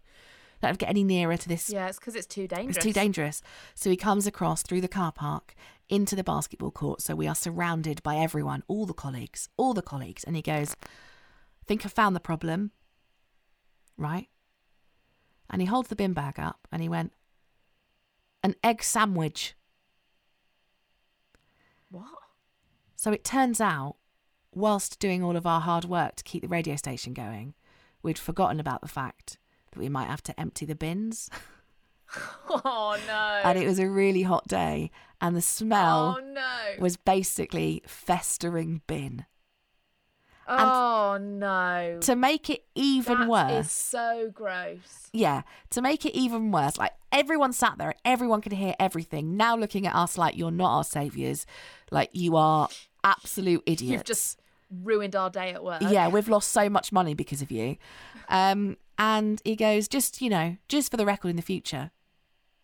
Don't 0.62 0.78
get 0.78 0.90
any 0.90 1.04
nearer 1.04 1.38
to 1.38 1.48
this 1.48 1.70
yeah, 1.70 1.88
it's 1.88 2.00
because 2.00 2.16
it's 2.16 2.26
too 2.26 2.48
dangerous. 2.48 2.78
it's 2.78 2.86
too 2.86 2.94
dangerous. 2.94 3.42
So 3.76 3.90
he 3.90 3.98
comes 3.98 4.26
across 4.26 4.64
through 4.64 4.82
the 4.82 4.88
car 4.88 5.12
park 5.12 5.54
into 5.88 6.16
the 6.16 6.24
basketball 6.24 6.72
court. 6.72 7.02
So 7.02 7.16
we 7.16 7.28
are 7.28 7.36
surrounded 7.36 8.02
by 8.02 8.16
everyone, 8.18 8.64
all 8.68 8.86
the 8.86 8.94
colleagues, 8.94 9.50
all 9.56 9.74
the 9.74 9.84
colleagues. 9.84 10.24
And 10.24 10.36
he 10.36 10.42
goes, 10.42 10.76
Think 11.66 11.86
I've 11.86 11.94
found 11.94 12.16
the 12.16 12.22
problem. 12.22 12.72
Right? 13.98 14.30
And 15.50 15.62
he 15.62 15.68
holds 15.68 15.90
the 15.90 15.96
bin 15.96 16.14
bag 16.14 16.40
up 16.40 16.68
and 16.72 16.82
he 16.82 16.90
went, 16.90 17.14
An 18.48 18.56
egg 18.64 18.82
sandwich. 18.82 19.56
What? 21.92 22.06
So 22.96 23.12
it 23.12 23.26
turns 23.26 23.60
out, 23.60 23.98
whilst 24.56 25.02
doing 25.02 25.22
all 25.22 25.36
of 25.36 25.46
our 25.46 25.60
hard 25.60 25.84
work 25.84 26.16
to 26.16 26.24
keep 26.24 26.44
the 26.44 26.48
radio 26.48 26.78
station 26.78 27.14
going, 27.14 27.56
we'd 28.02 28.18
forgotten 28.18 28.62
about 28.62 28.80
the 28.80 28.88
fact 28.88 29.38
that 29.74 29.80
we 29.80 29.90
might 29.90 30.08
have 30.08 30.24
to 30.24 30.40
empty 30.40 30.66
the 30.66 30.76
bins. 30.76 31.30
Oh 32.50 32.98
no. 33.06 33.42
and 33.44 33.60
it 33.60 33.68
was 33.68 33.80
a 33.80 33.90
really 33.90 34.22
hot 34.24 34.48
day, 34.48 34.92
and 35.20 35.36
the 35.36 35.42
smell 35.42 36.16
Oh 36.18 36.24
no. 36.32 36.80
was 36.82 36.96
basically 36.96 37.84
festering 37.86 38.82
bin. 38.88 39.26
Oh 40.48 41.18
no. 41.22 41.98
To 42.02 42.16
make 42.16 42.50
it 42.50 42.66
even 42.76 43.20
That 43.22 43.30
worse, 43.30 43.66
is 43.68 43.72
so 43.72 44.32
gross. 44.34 45.10
yeah, 45.14 45.42
to 45.72 45.82
make 45.82 46.06
it 46.06 46.16
even 46.16 46.52
worse, 46.52 46.78
like 46.78 46.94
everyone 47.12 47.54
sat 47.54 47.78
there, 47.78 47.94
everyone 48.06 48.42
could 48.42 48.54
hear 48.54 48.74
everything. 48.80 49.36
Now 49.38 49.56
looking 49.56 49.86
at 49.88 49.96
us 49.96 50.18
like 50.18 50.38
you're 50.38 50.52
not 50.52 50.72
our 50.78 50.84
saviors, 50.84 51.46
like 51.92 52.10
you 52.14 52.36
are 52.36 52.70
absolute 53.04 53.64
idiots. 53.66 53.92
You've 53.92 54.04
just 54.06 54.40
ruined 54.84 55.16
our 55.16 55.30
day 55.30 55.52
at 55.54 55.64
work. 55.64 55.82
yeah, 55.82 56.08
we've 56.10 56.28
lost 56.28 56.52
so 56.52 56.70
much 56.70 56.92
money 56.92 57.14
because 57.14 57.42
of 57.42 57.52
you. 57.52 57.78
Um, 58.30 58.78
and 58.98 59.42
he 59.46 59.56
goes, 59.56 59.88
just 59.88 60.22
you 60.22 60.30
know, 60.30 60.58
just 60.68 60.92
for 60.92 60.98
the 60.98 61.06
record, 61.06 61.30
in 61.30 61.36
the 61.36 61.42
future, 61.42 61.92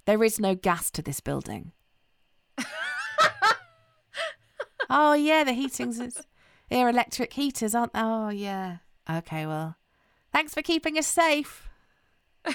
there 0.06 0.24
is 0.24 0.40
no 0.40 0.56
gas 0.56 0.92
to 0.92 1.02
this 1.02 1.20
building. 1.22 1.72
oh 4.90 5.14
yeah, 5.14 5.44
the 5.44 5.54
heatings 5.54 6.00
is 6.70 6.78
here, 6.78 6.90
electric 6.90 7.34
heaters, 7.34 7.76
aren't? 7.76 7.94
They? 7.94 8.00
Oh 8.02 8.30
yeah. 8.30 8.78
Okay, 9.10 9.46
well, 9.46 9.76
thanks 10.32 10.54
for 10.54 10.62
keeping 10.62 10.98
us 10.98 11.08
safe. 11.08 11.70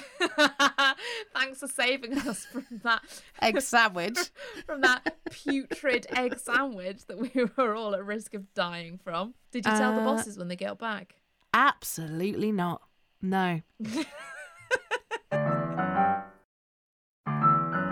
Thanks 1.33 1.59
for 1.61 1.67
saving 1.67 2.15
us 2.19 2.45
from 2.45 2.63
that 2.83 3.01
Egg 3.41 3.59
sandwich. 3.59 4.19
from 4.67 4.81
that 4.81 5.17
putrid 5.31 6.05
egg 6.15 6.37
sandwich 6.37 7.07
that 7.07 7.17
we 7.17 7.31
were 7.57 7.73
all 7.75 7.95
at 7.95 8.05
risk 8.05 8.35
of 8.35 8.53
dying 8.53 8.99
from. 9.03 9.33
Did 9.51 9.65
you 9.65 9.71
tell 9.71 9.95
the 9.95 10.01
Uh, 10.01 10.05
bosses 10.05 10.37
when 10.37 10.47
they 10.47 10.55
get 10.55 10.77
back? 10.77 11.15
Absolutely 11.55 12.51
not. 12.51 12.83
No. 13.19 13.61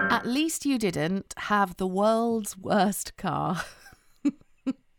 At 0.10 0.26
least 0.26 0.66
you 0.66 0.78
didn't 0.78 1.34
have 1.38 1.78
the 1.78 1.88
world's 1.88 2.56
worst 2.58 3.18
car. 3.18 3.64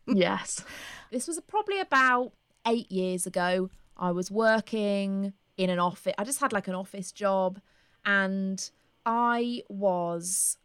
Yes. 0.06 0.64
This 1.10 1.26
was 1.26 1.40
probably 1.46 1.80
about 1.80 2.32
eight 2.66 2.90
years 2.90 3.26
ago. 3.26 3.70
I 3.96 4.10
was 4.12 4.30
working 4.30 5.32
in 5.56 5.70
an 5.70 5.78
office. 5.78 6.14
I 6.18 6.24
just 6.24 6.40
had 6.40 6.52
like 6.52 6.68
an 6.68 6.74
office 6.74 7.12
job, 7.12 7.60
and 8.04 8.70
I 9.06 9.62
was. 9.68 10.56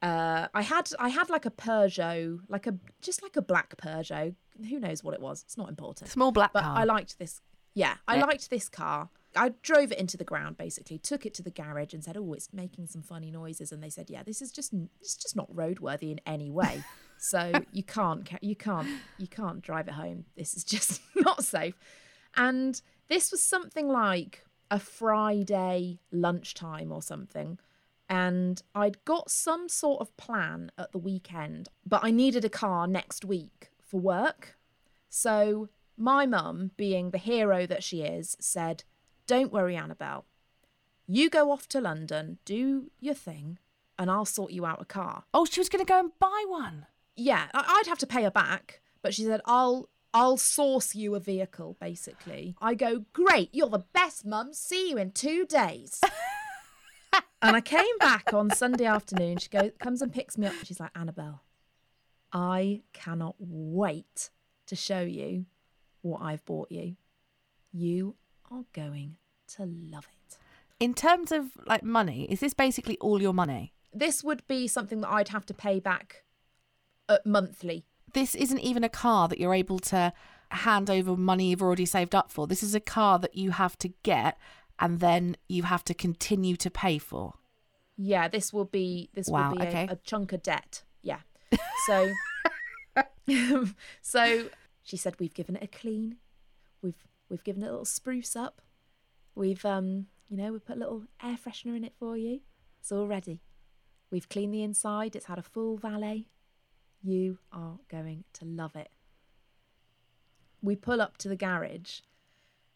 Uh, 0.00 0.46
I 0.54 0.62
had 0.62 0.90
I 1.00 1.08
had 1.08 1.28
like 1.28 1.44
a 1.44 1.50
Peugeot, 1.50 2.40
like 2.48 2.66
a 2.66 2.74
just 3.02 3.22
like 3.22 3.36
a 3.36 3.42
black 3.42 3.76
Peugeot. 3.76 4.34
Who 4.68 4.78
knows 4.80 5.02
what 5.02 5.14
it 5.14 5.20
was? 5.20 5.42
It's 5.42 5.56
not 5.56 5.68
important. 5.68 6.10
Small 6.10 6.30
black 6.32 6.52
But 6.52 6.62
car. 6.62 6.76
I 6.78 6.84
liked 6.84 7.18
this. 7.18 7.40
Yeah, 7.74 7.96
I 8.06 8.16
Yeah. 8.16 8.24
liked 8.24 8.50
this 8.50 8.68
car. 8.68 9.10
I 9.36 9.50
drove 9.62 9.92
it 9.92 9.98
into 9.98 10.16
the 10.16 10.24
ground 10.24 10.56
basically, 10.56 10.98
took 10.98 11.26
it 11.26 11.34
to 11.34 11.42
the 11.42 11.50
garage 11.50 11.92
and 11.94 12.02
said, 12.02 12.16
"Oh, 12.16 12.32
it's 12.32 12.52
making 12.52 12.86
some 12.86 13.02
funny 13.02 13.30
noises." 13.30 13.72
And 13.72 13.82
they 13.82 13.90
said, 13.90 14.08
"Yeah, 14.08 14.22
this 14.22 14.40
is 14.40 14.50
just 14.52 14.72
it's 15.00 15.16
just 15.16 15.36
not 15.36 15.52
roadworthy 15.52 16.10
in 16.12 16.20
any 16.26 16.50
way. 16.50 16.82
So 17.18 17.52
you 17.72 17.82
can't 17.82 18.28
you 18.40 18.56
can't 18.56 18.88
you 19.18 19.26
can't 19.26 19.60
drive 19.60 19.88
it 19.88 19.94
home. 19.94 20.24
This 20.36 20.54
is 20.54 20.64
just 20.64 21.00
not 21.16 21.44
safe." 21.44 21.74
And 22.36 22.80
this 23.08 23.32
was 23.32 23.42
something 23.42 23.88
like 23.88 24.44
a 24.70 24.78
Friday 24.78 25.98
lunchtime 26.12 26.92
or 26.92 27.02
something. 27.02 27.58
And 28.08 28.62
I'd 28.74 29.04
got 29.04 29.30
some 29.30 29.68
sort 29.68 30.00
of 30.00 30.16
plan 30.16 30.70
at 30.78 30.92
the 30.92 30.98
weekend, 30.98 31.68
but 31.84 32.02
I 32.02 32.10
needed 32.10 32.44
a 32.44 32.48
car 32.48 32.86
next 32.86 33.24
week 33.24 33.70
for 33.84 34.00
work. 34.00 34.56
So 35.10 35.68
my 35.96 36.26
mum, 36.26 36.70
being 36.76 37.10
the 37.10 37.18
hero 37.18 37.66
that 37.66 37.82
she 37.82 38.02
is, 38.02 38.36
said, 38.40 38.84
Don't 39.26 39.52
worry, 39.52 39.76
Annabelle. 39.76 40.24
You 41.06 41.28
go 41.28 41.50
off 41.50 41.68
to 41.70 41.80
London, 41.80 42.38
do 42.44 42.90
your 43.00 43.14
thing, 43.14 43.58
and 43.98 44.10
I'll 44.10 44.24
sort 44.24 44.52
you 44.52 44.64
out 44.64 44.80
a 44.80 44.84
car. 44.84 45.24
Oh, 45.34 45.44
she 45.44 45.60
was 45.60 45.68
going 45.68 45.84
to 45.84 45.88
go 45.88 45.98
and 45.98 46.12
buy 46.18 46.44
one. 46.46 46.86
Yeah, 47.18 47.48
I'd 47.52 47.86
have 47.86 47.98
to 47.98 48.06
pay 48.06 48.22
her 48.22 48.30
back, 48.30 48.80
but 49.02 49.12
she 49.12 49.24
said, 49.24 49.40
I'll 49.44 49.88
I'll 50.14 50.36
source 50.36 50.94
you 50.94 51.14
a 51.16 51.20
vehicle, 51.20 51.76
basically. 51.80 52.54
I 52.60 52.74
go, 52.74 53.04
Great, 53.12 53.50
you're 53.52 53.68
the 53.68 53.84
best 53.92 54.24
mum. 54.24 54.54
See 54.54 54.90
you 54.90 54.98
in 54.98 55.10
two 55.10 55.44
days. 55.44 56.00
and 57.42 57.56
I 57.56 57.60
came 57.60 57.98
back 57.98 58.32
on 58.32 58.50
Sunday 58.50 58.84
afternoon. 58.84 59.38
She 59.38 59.48
goes 59.48 59.72
comes 59.80 60.00
and 60.00 60.12
picks 60.12 60.38
me 60.38 60.46
up. 60.46 60.54
She's 60.62 60.78
like, 60.78 60.92
Annabelle, 60.94 61.42
I 62.32 62.82
cannot 62.92 63.34
wait 63.38 64.30
to 64.66 64.76
show 64.76 65.00
you 65.00 65.46
what 66.02 66.22
I've 66.22 66.44
bought 66.44 66.70
you. 66.70 66.96
You 67.72 68.14
are 68.50 68.64
going 68.72 69.16
to 69.56 69.64
love 69.66 70.06
it. 70.06 70.38
In 70.78 70.94
terms 70.94 71.32
of 71.32 71.46
like 71.66 71.82
money, 71.82 72.26
is 72.30 72.38
this 72.38 72.54
basically 72.54 72.96
all 72.98 73.20
your 73.20 73.34
money? 73.34 73.74
This 73.92 74.22
would 74.22 74.46
be 74.46 74.68
something 74.68 75.00
that 75.00 75.10
I'd 75.10 75.28
have 75.28 75.46
to 75.46 75.54
pay 75.54 75.80
back 75.80 76.22
uh, 77.08 77.18
monthly. 77.24 77.84
This 78.12 78.34
isn't 78.34 78.60
even 78.60 78.84
a 78.84 78.88
car 78.88 79.28
that 79.28 79.38
you're 79.38 79.54
able 79.54 79.78
to 79.80 80.12
hand 80.50 80.88
over 80.90 81.16
money 81.16 81.50
you've 81.50 81.62
already 81.62 81.84
saved 81.86 82.14
up 82.14 82.30
for. 82.30 82.46
This 82.46 82.62
is 82.62 82.74
a 82.74 82.80
car 82.80 83.18
that 83.18 83.34
you 83.36 83.50
have 83.50 83.78
to 83.80 83.88
get 84.02 84.38
and 84.78 85.00
then 85.00 85.36
you 85.48 85.64
have 85.64 85.84
to 85.84 85.94
continue 85.94 86.56
to 86.56 86.70
pay 86.70 86.98
for. 86.98 87.34
Yeah, 87.96 88.28
this 88.28 88.52
will 88.52 88.64
be 88.64 89.10
this 89.12 89.28
Wow, 89.28 89.50
will 89.50 89.56
be 89.58 89.66
okay. 89.66 89.86
a, 89.88 89.92
a 89.94 89.96
chunk 89.96 90.32
of 90.32 90.42
debt. 90.42 90.82
Yeah. 91.02 91.20
So 91.86 92.12
so 94.00 94.48
she 94.82 94.96
said 94.96 95.16
we've 95.18 95.34
given 95.34 95.56
it 95.56 95.64
a 95.64 95.66
clean. 95.66 96.16
We've 96.82 97.06
we've 97.28 97.44
given 97.44 97.62
it 97.62 97.66
a 97.66 97.70
little 97.70 97.84
spruce 97.84 98.36
up. 98.36 98.62
We've 99.34 99.64
um 99.64 100.06
you 100.28 100.36
know, 100.36 100.52
we 100.52 100.58
put 100.58 100.76
a 100.76 100.78
little 100.78 101.04
air 101.22 101.36
freshener 101.44 101.76
in 101.76 101.84
it 101.84 101.94
for 101.98 102.16
you. 102.16 102.40
It's 102.80 102.92
all 102.92 103.06
ready. 103.06 103.40
We've 104.10 104.28
cleaned 104.28 104.54
the 104.54 104.62
inside. 104.62 105.16
It's 105.16 105.26
had 105.26 105.38
a 105.38 105.42
full 105.42 105.76
valet. 105.76 106.26
You 107.02 107.38
are 107.52 107.78
going 107.88 108.24
to 108.34 108.44
love 108.44 108.76
it. 108.76 108.90
We 110.60 110.76
pull 110.76 111.00
up 111.00 111.16
to 111.18 111.28
the 111.28 111.36
garage 111.36 112.00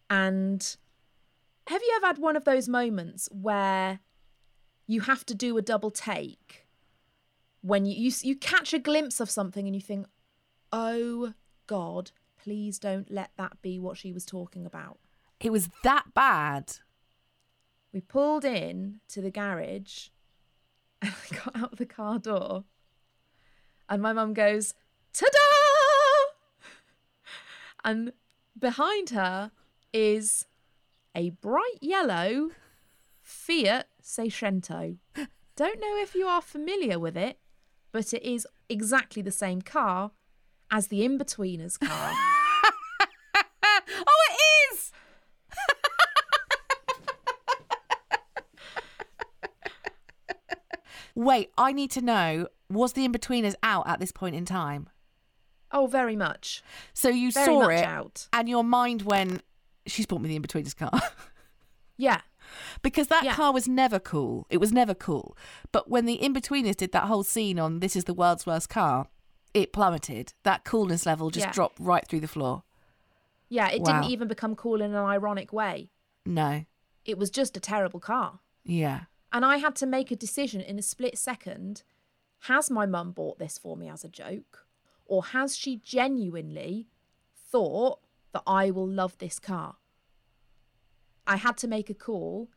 and 0.08 0.76
have 1.68 1.80
you 1.82 1.92
ever 1.96 2.06
had 2.06 2.18
one 2.18 2.36
of 2.36 2.44
those 2.44 2.68
moments 2.68 3.28
where 3.32 4.00
you 4.86 5.02
have 5.02 5.24
to 5.26 5.34
do 5.34 5.56
a 5.56 5.62
double 5.62 5.90
take 5.90 6.66
when 7.62 7.86
you, 7.86 7.94
you 7.94 8.12
you 8.22 8.36
catch 8.36 8.74
a 8.74 8.78
glimpse 8.78 9.20
of 9.20 9.30
something 9.30 9.66
and 9.66 9.74
you 9.74 9.80
think, 9.80 10.06
"Oh 10.72 11.34
God, 11.66 12.10
please 12.36 12.78
don't 12.78 13.10
let 13.10 13.30
that 13.36 13.62
be 13.62 13.78
what 13.78 13.96
she 13.96 14.12
was 14.12 14.26
talking 14.26 14.66
about." 14.66 14.98
It 15.40 15.50
was 15.50 15.70
that 15.82 16.12
bad. 16.12 16.72
We 17.92 18.00
pulled 18.00 18.44
in 18.44 19.00
to 19.08 19.20
the 19.22 19.30
garage, 19.30 20.08
and 21.00 21.12
I 21.12 21.36
got 21.44 21.56
out 21.56 21.76
the 21.76 21.86
car 21.86 22.18
door, 22.18 22.64
and 23.92 24.00
my 24.00 24.14
mum 24.14 24.32
goes, 24.32 24.72
"Ta-da!" 25.12 25.38
And 27.84 28.14
behind 28.58 29.10
her 29.10 29.50
is 29.92 30.46
a 31.14 31.28
bright 31.28 31.76
yellow 31.82 32.52
Fiat 33.20 33.88
Seicento. 34.02 34.96
Don't 35.56 35.78
know 35.78 35.98
if 35.98 36.14
you 36.14 36.26
are 36.26 36.40
familiar 36.40 36.98
with 36.98 37.18
it, 37.18 37.38
but 37.92 38.14
it 38.14 38.22
is 38.22 38.46
exactly 38.70 39.20
the 39.20 39.30
same 39.30 39.60
car 39.60 40.12
as 40.70 40.86
the 40.86 41.04
In-Betweeners 41.04 41.78
car. 41.78 42.12
oh, 43.62 44.20
it 44.30 44.72
is! 44.72 44.92
Wait, 51.14 51.50
I 51.58 51.72
need 51.72 51.90
to 51.92 52.00
know 52.02 52.48
was 52.70 52.94
the 52.94 53.04
in-betweeners 53.04 53.54
out 53.62 53.86
at 53.88 54.00
this 54.00 54.12
point 54.12 54.34
in 54.36 54.44
time? 54.44 54.88
oh, 55.74 55.86
very 55.86 56.16
much. 56.16 56.62
So 56.92 57.08
you 57.08 57.32
Very 57.32 57.46
saw 57.46 57.60
much 57.60 57.72
it 57.80 57.84
out. 57.86 58.28
and 58.34 58.46
your 58.46 58.62
mind 58.62 59.02
went, 59.02 59.42
she's 59.86 60.04
bought 60.04 60.20
me 60.20 60.28
the 60.28 60.36
in-betweeners 60.36 60.76
car. 60.76 60.90
Yeah. 61.96 62.20
because 62.82 63.08
that 63.08 63.24
Yeah. 63.24 63.34
car 63.34 63.52
was 63.52 63.68
never 63.68 63.98
cool. 63.98 64.46
It 64.50 64.58
was 64.58 64.70
never 64.72 64.92
cool. 64.94 65.36
But 65.70 65.88
when 65.88 66.04
the 66.04 66.14
in-betweeners 66.14 66.76
did 66.76 66.92
that 66.92 67.04
whole 67.04 67.22
scene 67.22 67.58
on 67.58 67.80
This 67.80 67.94
is 67.96 68.04
the 68.04 68.12
World's 68.14 68.44
Worst 68.44 68.68
Car, 68.68 69.06
it 69.54 69.72
plummeted. 69.72 70.34
That 70.42 70.64
coolness 70.64 71.06
level 71.06 71.30
just 71.30 71.46
Yeah. 71.46 71.52
dropped 71.52 71.78
right 71.78 72.06
through 72.08 72.20
the 72.20 72.28
floor. 72.28 72.64
Yeah, 73.48 73.68
it 73.68 73.80
Wow. 73.82 74.00
didn't 74.00 74.10
even 74.10 74.28
become 74.28 74.54
cool 74.56 74.80
in 74.82 74.90
an 74.90 75.04
ironic 75.04 75.52
way. 75.52 75.90
No. 76.26 76.64
It 77.04 77.16
was 77.18 77.30
just 77.30 77.56
a 77.56 77.60
terrible 77.60 78.00
car. 78.00 78.40
Yeah. 78.64 79.02
And 79.32 79.44
I 79.44 79.56
had 79.56 79.74
to 79.76 79.86
make 79.86 80.10
a 80.10 80.16
decision 80.16 80.60
in 80.60 80.78
a 80.78 80.82
split 80.82 81.16
second. 81.16 81.82
Has 82.40 82.70
my 82.70 82.86
mum 82.86 83.12
bought 83.12 83.38
this 83.38 83.56
for 83.56 83.76
me 83.76 83.88
as 83.88 84.04
a 84.04 84.08
joke? 84.08 84.66
Or 85.06 85.24
has 85.24 85.56
she 85.56 85.76
genuinely 85.76 86.88
thought 87.34 88.00
that 88.32 88.42
I 88.46 88.70
will 88.70 88.88
love 88.88 89.16
this 89.18 89.38
car? 89.38 89.76
I 91.26 91.36
had 91.36 91.56
to 91.58 91.68
make 91.68 91.88
a 91.88 91.94
call 91.94 92.50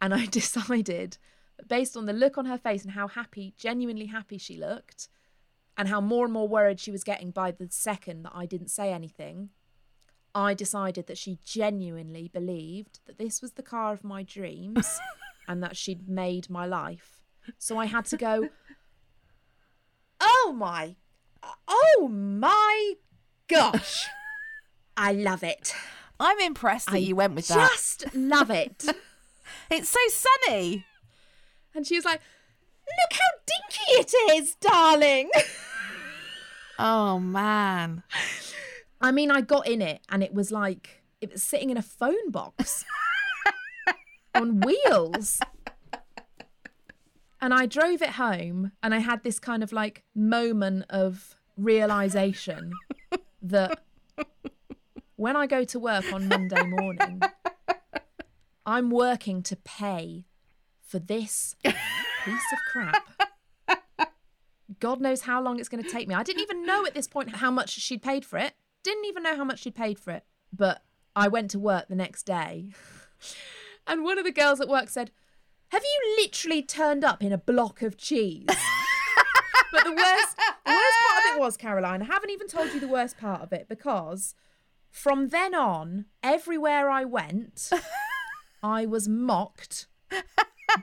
and 0.00 0.14
I 0.14 0.26
decided, 0.30 1.18
based 1.68 1.96
on 1.96 2.06
the 2.06 2.12
look 2.12 2.38
on 2.38 2.46
her 2.46 2.58
face 2.58 2.84
and 2.84 2.92
how 2.92 3.08
happy, 3.08 3.54
genuinely 3.56 4.06
happy 4.06 4.38
she 4.38 4.56
looked, 4.56 5.08
and 5.76 5.88
how 5.88 6.00
more 6.00 6.24
and 6.24 6.32
more 6.32 6.48
worried 6.48 6.80
she 6.80 6.90
was 6.90 7.04
getting 7.04 7.30
by 7.30 7.50
the 7.50 7.68
second 7.70 8.22
that 8.24 8.32
I 8.34 8.46
didn't 8.46 8.70
say 8.70 8.92
anything, 8.92 9.50
I 10.34 10.54
decided 10.54 11.06
that 11.06 11.18
she 11.18 11.38
genuinely 11.44 12.28
believed 12.28 13.00
that 13.06 13.18
this 13.18 13.42
was 13.42 13.52
the 13.52 13.62
car 13.62 13.92
of 13.92 14.04
my 14.04 14.22
dreams 14.22 15.00
and 15.50 15.64
that 15.64 15.76
she'd 15.76 16.08
made 16.08 16.48
my 16.48 16.64
life. 16.64 17.20
So 17.58 17.76
I 17.76 17.86
had 17.86 18.04
to 18.06 18.16
go, 18.16 18.50
oh 20.20 20.54
my, 20.56 20.94
oh 21.66 22.08
my 22.08 22.94
gosh, 23.48 24.06
I 24.96 25.12
love 25.12 25.42
it. 25.42 25.74
I'm 26.20 26.38
impressed 26.38 26.86
that 26.86 26.94
I 26.94 26.98
you 26.98 27.16
went 27.16 27.34
with 27.34 27.48
that. 27.48 27.68
Just 27.72 28.14
love 28.14 28.50
it. 28.50 28.84
It's 29.68 29.88
so 29.88 29.98
sunny. 30.08 30.84
And 31.74 31.84
she 31.84 31.96
was 31.96 32.04
like, 32.04 32.20
look 32.86 33.18
how 33.18 33.40
dinky 33.46 34.00
it 34.00 34.14
is, 34.36 34.54
darling. 34.56 35.30
Oh 36.78 37.18
man. 37.18 38.04
I 39.00 39.10
mean, 39.10 39.30
I 39.30 39.40
got 39.40 39.66
in 39.66 39.82
it 39.82 40.02
and 40.08 40.22
it 40.22 40.32
was 40.32 40.52
like, 40.52 41.02
it 41.20 41.32
was 41.32 41.42
sitting 41.42 41.70
in 41.70 41.76
a 41.76 41.82
phone 41.82 42.30
box 42.30 42.84
on 44.34 44.60
wheels. 44.60 45.40
And 47.40 47.54
I 47.54 47.66
drove 47.66 48.02
it 48.02 48.10
home 48.10 48.72
and 48.82 48.94
I 48.94 48.98
had 48.98 49.22
this 49.22 49.38
kind 49.38 49.62
of 49.62 49.72
like 49.72 50.04
moment 50.14 50.84
of 50.90 51.36
realization 51.56 52.72
that 53.42 53.80
when 55.16 55.36
I 55.36 55.46
go 55.46 55.64
to 55.64 55.78
work 55.78 56.12
on 56.12 56.28
Monday 56.28 56.62
morning, 56.64 57.22
I'm 58.66 58.90
working 58.90 59.42
to 59.44 59.56
pay 59.56 60.26
for 60.82 60.98
this 60.98 61.56
piece 61.62 62.52
of 62.52 62.58
crap. 62.72 63.02
God 64.78 65.00
knows 65.00 65.22
how 65.22 65.42
long 65.42 65.58
it's 65.58 65.68
going 65.68 65.82
to 65.82 65.90
take 65.90 66.08
me. 66.08 66.14
I 66.14 66.22
didn't 66.22 66.42
even 66.42 66.64
know 66.64 66.86
at 66.86 66.94
this 66.94 67.06
point 67.06 67.36
how 67.36 67.50
much 67.50 67.70
she'd 67.70 68.02
paid 68.02 68.24
for 68.24 68.38
it. 68.38 68.54
Didn't 68.82 69.06
even 69.06 69.22
know 69.22 69.36
how 69.36 69.44
much 69.44 69.60
she'd 69.60 69.74
paid 69.74 69.98
for 69.98 70.10
it. 70.12 70.24
But 70.52 70.82
I 71.16 71.28
went 71.28 71.50
to 71.52 71.58
work 71.58 71.88
the 71.88 71.94
next 71.94 72.24
day, 72.24 72.70
and 73.90 74.04
one 74.04 74.18
of 74.18 74.24
the 74.24 74.30
girls 74.30 74.60
at 74.60 74.68
work 74.68 74.88
said, 74.88 75.10
Have 75.68 75.82
you 75.82 76.16
literally 76.22 76.62
turned 76.62 77.04
up 77.04 77.22
in 77.22 77.32
a 77.32 77.38
block 77.38 77.82
of 77.82 77.96
cheese? 77.96 78.46
but 79.72 79.84
the 79.84 79.90
worst, 79.90 80.36
the 80.64 80.72
worst 80.72 80.96
part 81.08 81.24
of 81.24 81.36
it 81.36 81.40
was, 81.40 81.56
Caroline, 81.56 82.02
I 82.02 82.04
haven't 82.04 82.30
even 82.30 82.46
told 82.46 82.72
you 82.72 82.78
the 82.78 82.88
worst 82.88 83.18
part 83.18 83.42
of 83.42 83.52
it 83.52 83.68
because 83.68 84.36
from 84.90 85.28
then 85.28 85.56
on, 85.56 86.06
everywhere 86.22 86.88
I 86.88 87.04
went, 87.04 87.70
I 88.62 88.86
was 88.86 89.08
mocked 89.08 89.88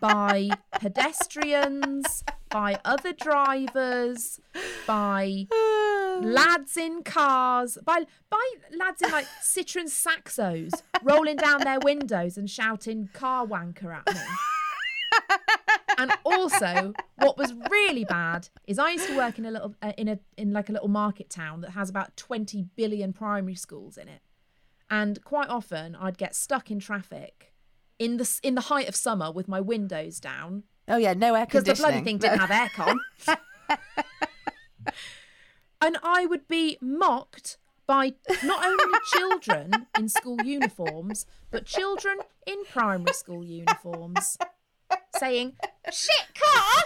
by 0.01 0.49
pedestrians, 0.73 2.25
by 2.49 2.79
other 2.85 3.13
drivers, 3.13 4.39
by 4.85 5.47
lads 6.21 6.77
in 6.77 7.03
cars, 7.03 7.77
by 7.83 8.05
by 8.29 8.53
lads 8.77 9.01
in 9.01 9.11
like 9.11 9.27
Citroen 9.41 9.89
Saxos 9.89 10.71
rolling 11.03 11.37
down 11.37 11.61
their 11.61 11.79
windows 11.79 12.37
and 12.37 12.49
shouting 12.49 13.09
"car 13.13 13.45
wanker" 13.45 13.95
at 13.95 14.13
me. 14.13 14.21
and 15.97 16.11
also, 16.25 16.93
what 17.15 17.37
was 17.37 17.53
really 17.69 18.05
bad 18.05 18.49
is 18.67 18.79
I 18.79 18.91
used 18.91 19.07
to 19.07 19.17
work 19.17 19.37
in 19.39 19.45
a 19.45 19.51
little 19.51 19.75
uh, 19.81 19.93
in 19.97 20.07
a 20.07 20.19
in 20.37 20.53
like 20.53 20.69
a 20.69 20.71
little 20.71 20.87
market 20.87 21.29
town 21.29 21.61
that 21.61 21.71
has 21.71 21.89
about 21.89 22.15
twenty 22.17 22.65
billion 22.75 23.13
primary 23.13 23.55
schools 23.55 23.97
in 23.97 24.07
it, 24.07 24.21
and 24.89 25.23
quite 25.23 25.49
often 25.49 25.95
I'd 25.95 26.17
get 26.17 26.35
stuck 26.35 26.71
in 26.71 26.79
traffic 26.79 27.53
in 27.99 28.17
the 28.17 28.39
in 28.43 28.55
the 28.55 28.61
height 28.61 28.87
of 28.87 28.95
summer 28.95 29.31
with 29.31 29.47
my 29.47 29.59
windows 29.59 30.19
down 30.19 30.63
Oh 30.87 30.97
yeah, 30.97 31.13
no 31.13 31.35
air 31.35 31.45
conditioning. 31.45 31.63
because 31.63 31.77
the 31.77 31.83
bloody 31.83 32.03
thing 32.03 32.17
didn't 32.17 32.39
have 32.39 32.49
aircon. 32.49 32.97
and 35.81 35.97
I 36.01 36.25
would 36.25 36.47
be 36.47 36.77
mocked 36.81 37.57
by 37.85 38.13
not 38.43 38.65
only 38.65 38.99
children 39.13 39.87
in 39.97 40.09
school 40.09 40.41
uniforms, 40.43 41.25
but 41.51 41.65
children 41.65 42.19
in 42.45 42.65
primary 42.65 43.13
school 43.13 43.43
uniforms, 43.43 44.37
saying, 45.17 45.55
shit 45.91 46.27
car! 46.35 46.83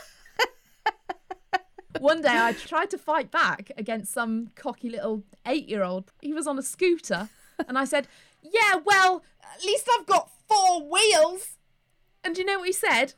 One 2.00 2.22
day 2.22 2.30
I 2.32 2.54
tried 2.54 2.90
to 2.92 2.98
fight 2.98 3.30
back 3.30 3.72
against 3.78 4.14
some 4.14 4.50
cocky 4.56 4.90
little 4.90 5.24
eight 5.46 5.68
year 5.68 5.84
old. 5.84 6.12
He 6.22 6.34
was 6.34 6.48
on 6.48 6.58
a 6.58 6.64
scooter, 6.64 7.30
and 7.68 7.78
I 7.78 7.86
said, 7.86 8.08
Yeah, 8.42 8.76
well, 8.84 9.24
at 9.44 9.64
least 9.64 9.88
I've 9.94 10.08
got 10.08 10.32
four 10.48 10.82
wheels. 10.90 11.58
And 12.24 12.34
do 12.34 12.42
you 12.42 12.48
know 12.48 12.60
what 12.60 12.68
he 12.68 12.74
said? 12.74 13.14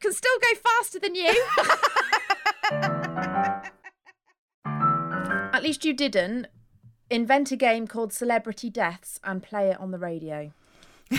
Can 0.00 0.12
still 0.12 0.38
go 0.40 0.54
faster 0.54 0.98
than 0.98 1.14
you. 1.14 1.44
at 5.52 5.62
least 5.62 5.84
you 5.84 5.92
didn't 5.92 6.46
invent 7.10 7.50
a 7.50 7.56
game 7.56 7.86
called 7.86 8.12
Celebrity 8.12 8.70
Deaths 8.70 9.18
and 9.24 9.42
play 9.42 9.70
it 9.70 9.80
on 9.80 9.90
the 9.90 9.98
radio. 9.98 10.52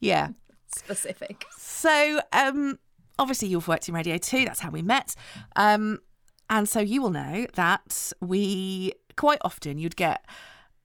Yeah. 0.00 0.28
Specific. 0.74 1.46
So, 1.56 2.20
um, 2.32 2.78
obviously, 3.18 3.48
you've 3.48 3.68
worked 3.68 3.88
in 3.88 3.94
radio 3.94 4.18
too. 4.18 4.44
That's 4.44 4.60
how 4.60 4.70
we 4.70 4.82
met. 4.82 5.14
Um, 5.56 6.00
and 6.48 6.68
so 6.68 6.80
you 6.80 7.02
will 7.02 7.10
know 7.10 7.46
that 7.54 8.12
we 8.20 8.92
quite 9.16 9.38
often 9.42 9.78
you'd 9.78 9.96
get 9.96 10.24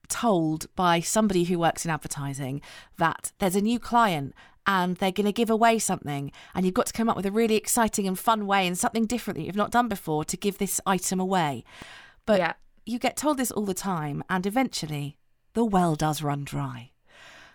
told 0.08 0.74
by 0.76 1.00
somebody 1.00 1.44
who 1.44 1.60
works 1.60 1.86
in 1.86 1.92
advertising 1.92 2.62
that 2.98 3.32
there's 3.40 3.56
a 3.56 3.62
new 3.62 3.80
client 3.80 4.34
and 4.68 4.98
they're 4.98 5.12
going 5.12 5.26
to 5.26 5.32
give 5.32 5.50
away 5.50 5.80
something 5.80 6.32
and 6.54 6.66
you've 6.66 6.74
got 6.76 6.86
to 6.86 6.94
come 6.94 7.10
up 7.10 7.16
with 7.16 7.26
a 7.26 7.32
really 7.32 7.56
exciting 7.56 8.08
and 8.08 8.18
fun 8.20 8.46
way 8.46 8.68
and 8.68 8.78
something 8.78 9.06
different 9.06 9.38
that 9.38 9.44
you've 9.46 9.56
not 9.56 9.72
done 9.72 9.88
before 9.88 10.24
to 10.26 10.38
give 10.38 10.58
this 10.58 10.80
item 10.86 11.20
away. 11.20 11.64
But 12.26 12.40
Yeah. 12.40 12.54
you 12.86 13.00
get 13.00 13.18
told 13.18 13.38
this 13.38 13.52
all 13.52 13.66
the 13.66 13.74
time 13.74 14.24
and 14.30 14.46
eventually 14.46 15.18
the 15.54 15.66
well 15.66 15.96
does 15.96 16.22
run 16.22 16.44
dry. 16.44 16.92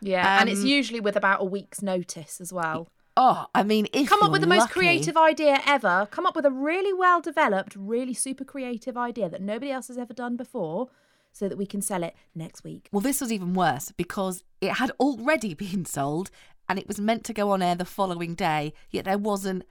Yeah. 0.00 0.40
and 0.40 0.48
it's 0.50 0.60
Um, 0.60 0.66
usually 0.66 1.00
with 1.00 1.16
about 1.16 1.40
a 1.40 1.44
week's 1.44 1.80
notice 1.80 2.40
as 2.40 2.52
well. 2.52 2.88
Oh, 3.16 3.46
I 3.54 3.62
mean, 3.62 3.86
if 3.94 4.08
Come 4.10 4.22
up 4.22 4.30
with 4.30 4.42
the 4.42 4.46
most 4.46 4.60
lucky- 4.60 4.72
creative 4.74 5.16
idea 5.16 5.62
ever. 5.64 6.06
Come 6.10 6.26
up 6.26 6.36
with 6.36 6.44
a 6.44 6.50
really 6.50 6.92
well 6.92 7.22
developed, 7.22 7.74
really 7.74 8.12
super 8.12 8.44
creative 8.44 8.96
idea 8.98 9.30
that 9.30 9.40
nobody 9.40 9.70
else 9.72 9.88
has 9.88 9.96
ever 9.96 10.12
done 10.12 10.36
before 10.36 10.90
so 11.32 11.48
that 11.48 11.56
we 11.56 11.64
can 11.64 11.80
sell 11.80 12.02
it 12.02 12.14
next 12.34 12.62
week. 12.62 12.88
Well, 12.92 13.00
this 13.00 13.20
was 13.22 13.32
even 13.32 13.54
worse 13.54 13.90
because 13.92 14.44
it 14.60 14.72
had 14.74 14.90
already 15.00 15.54
been 15.64 15.86
sold 15.86 16.30
and 16.68 16.78
it 16.78 16.88
was 16.88 17.00
meant 17.00 17.24
to 17.24 17.32
go 17.32 17.50
on 17.50 17.62
air 17.62 17.74
the 17.74 17.84
following 17.84 18.34
day, 18.34 18.72
yet 18.90 19.04
there 19.04 19.18
wasn't 19.18 19.64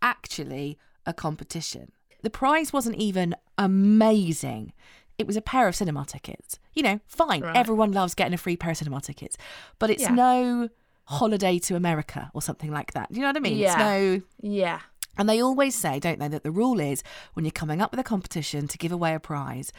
actually 0.00 0.78
a 1.06 1.12
competition. 1.12 1.92
The 2.22 2.30
prize 2.30 2.72
wasn't 2.72 2.96
even 2.96 3.34
amazing. 3.58 4.72
It 5.18 5.26
was 5.26 5.36
a 5.36 5.42
pair 5.42 5.68
of 5.68 5.74
cinema 5.76 6.04
tickets. 6.04 6.58
You 6.74 6.82
know, 6.82 7.00
fine. 7.06 7.42
Right. 7.42 7.56
Everyone 7.56 7.92
loves 7.92 8.14
getting 8.14 8.34
a 8.34 8.38
free 8.38 8.56
pair 8.56 8.70
of 8.72 8.76
cinema 8.76 9.00
tickets, 9.00 9.36
but 9.78 9.90
it's 9.90 10.02
Yeah. 10.02 10.14
no 10.14 10.68
holiday 11.04 11.58
to 11.58 11.76
America 11.76 12.30
or 12.34 12.40
something 12.42 12.70
like 12.70 12.92
that. 12.92 13.10
Do 13.10 13.16
you 13.16 13.22
know 13.22 13.28
what 13.28 13.36
I 13.36 13.40
mean? 13.40 13.52
It's 13.54 13.60
Yeah. 13.60 13.76
no 13.76 14.22
Yeah. 14.40 14.80
and 15.18 15.28
they 15.28 15.42
always 15.42 15.74
say, 15.74 15.98
don't 16.00 16.18
they, 16.18 16.28
that 16.28 16.42
the 16.42 16.50
rule 16.50 16.80
is 16.80 17.02
when 17.34 17.44
you're 17.44 17.52
coming 17.52 17.82
up 17.82 17.90
with 17.90 18.00
a 18.00 18.04
competition 18.04 18.68
to 18.68 18.78
give 18.78 18.92
away 18.92 19.14
a 19.14 19.20
prize, 19.20 19.72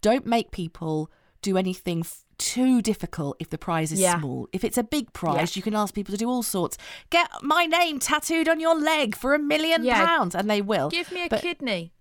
don't 0.00 0.26
make 0.26 0.50
people 0.50 1.10
do 1.42 1.56
anything 1.56 2.00
f- 2.00 2.24
too 2.38 2.80
difficult 2.82 3.36
if 3.38 3.50
the 3.50 3.58
prize 3.58 3.92
is 3.92 4.00
Yeah. 4.00 4.18
small. 4.18 4.48
If 4.52 4.64
it's 4.64 4.78
a 4.78 4.82
big 4.82 5.12
prize, 5.12 5.54
Yeah. 5.54 5.58
you 5.58 5.62
can 5.62 5.74
ask 5.74 5.94
people 5.94 6.12
to 6.12 6.18
do 6.18 6.28
all 6.28 6.42
sorts. 6.42 6.78
Get 7.10 7.28
my 7.42 7.66
name 7.66 7.98
tattooed 7.98 8.48
on 8.48 8.60
your 8.60 8.74
leg 8.74 9.14
for 9.16 9.34
a 9.34 9.38
million 9.38 9.84
Yeah. 9.84 10.04
pounds, 10.04 10.34
and 10.34 10.48
they 10.50 10.62
will. 10.62 10.88
Give 10.90 11.10
me 11.12 11.24
a 11.24 11.28
But- 11.28 11.42
kidney. 11.42 11.92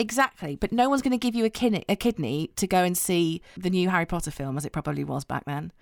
Exactly, 0.00 0.54
but 0.54 0.70
no 0.70 0.88
one's 0.88 1.02
going 1.02 1.10
to 1.10 1.18
give 1.18 1.34
you 1.34 1.44
a 1.44 1.50
kidney, 1.50 1.84
a 1.88 1.96
kidney 1.96 2.50
to 2.54 2.68
go 2.68 2.84
and 2.84 2.96
see 2.96 3.42
the 3.56 3.68
new 3.70 3.88
Harry 3.88 4.06
Potter 4.06 4.30
film, 4.30 4.56
as 4.56 4.64
it 4.64 4.72
probably 4.72 5.02
was 5.02 5.24
back 5.24 5.44
then. 5.44 5.72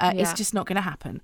Uh, 0.00 0.12
It's 0.14 0.32
just 0.32 0.54
not 0.54 0.64
going 0.66 0.76
to 0.76 0.80
happen. 0.82 1.20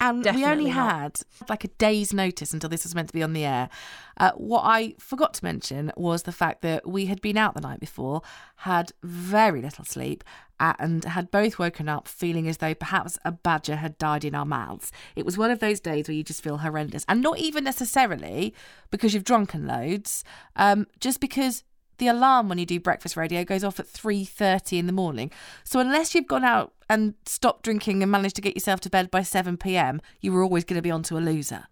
And 0.00 0.24
we 0.34 0.44
only 0.46 0.70
not. 0.70 0.90
had 0.90 1.20
like 1.48 1.64
a 1.64 1.68
day's 1.68 2.12
notice 2.14 2.54
until 2.54 2.70
this 2.70 2.84
was 2.84 2.94
meant 2.94 3.08
to 3.08 3.14
be 3.14 3.22
on 3.22 3.34
the 3.34 3.44
air. 3.44 3.68
Uh, 4.16 4.32
what 4.32 4.62
I 4.64 4.94
forgot 4.98 5.34
to 5.34 5.44
mention 5.44 5.92
was 5.96 6.22
the 6.22 6.32
fact 6.32 6.62
that 6.62 6.88
we 6.88 7.06
had 7.06 7.20
been 7.20 7.36
out 7.36 7.54
the 7.54 7.60
night 7.60 7.80
before, 7.80 8.22
had 8.56 8.92
very 9.02 9.60
little 9.60 9.84
sleep, 9.84 10.24
and 10.58 11.04
had 11.04 11.30
both 11.30 11.58
woken 11.58 11.88
up 11.88 12.06
feeling 12.06 12.46
as 12.48 12.58
though 12.58 12.74
perhaps 12.74 13.18
a 13.24 13.32
badger 13.32 13.76
had 13.76 13.96
died 13.98 14.24
in 14.24 14.34
our 14.34 14.44
mouths. 14.44 14.92
It 15.16 15.24
was 15.24 15.38
one 15.38 15.50
of 15.50 15.58
those 15.58 15.80
days 15.80 16.08
where 16.08 16.14
you 16.14 16.22
just 16.22 16.42
feel 16.42 16.58
horrendous, 16.58 17.04
and 17.08 17.22
not 17.22 17.38
even 17.38 17.64
necessarily 17.64 18.54
because 18.90 19.14
you've 19.14 19.24
drunken 19.24 19.66
loads, 19.66 20.24
um, 20.56 20.86
just 20.98 21.20
because 21.20 21.64
the 22.00 22.08
alarm 22.08 22.48
when 22.48 22.58
you 22.58 22.66
do 22.66 22.80
breakfast 22.80 23.16
radio 23.16 23.44
goes 23.44 23.62
off 23.62 23.78
at 23.78 23.86
3.30 23.86 24.78
in 24.78 24.86
the 24.86 24.92
morning 24.92 25.30
so 25.62 25.78
unless 25.78 26.14
you've 26.14 26.26
gone 26.26 26.44
out 26.44 26.72
and 26.88 27.14
stopped 27.24 27.62
drinking 27.62 28.02
and 28.02 28.10
managed 28.10 28.34
to 28.34 28.42
get 28.42 28.56
yourself 28.56 28.80
to 28.80 28.90
bed 28.90 29.10
by 29.10 29.20
7pm 29.20 30.00
you 30.20 30.32
were 30.32 30.42
always 30.42 30.64
going 30.64 30.78
to 30.78 30.82
be 30.82 30.90
onto 30.90 31.16
a 31.16 31.20
loser 31.20 31.66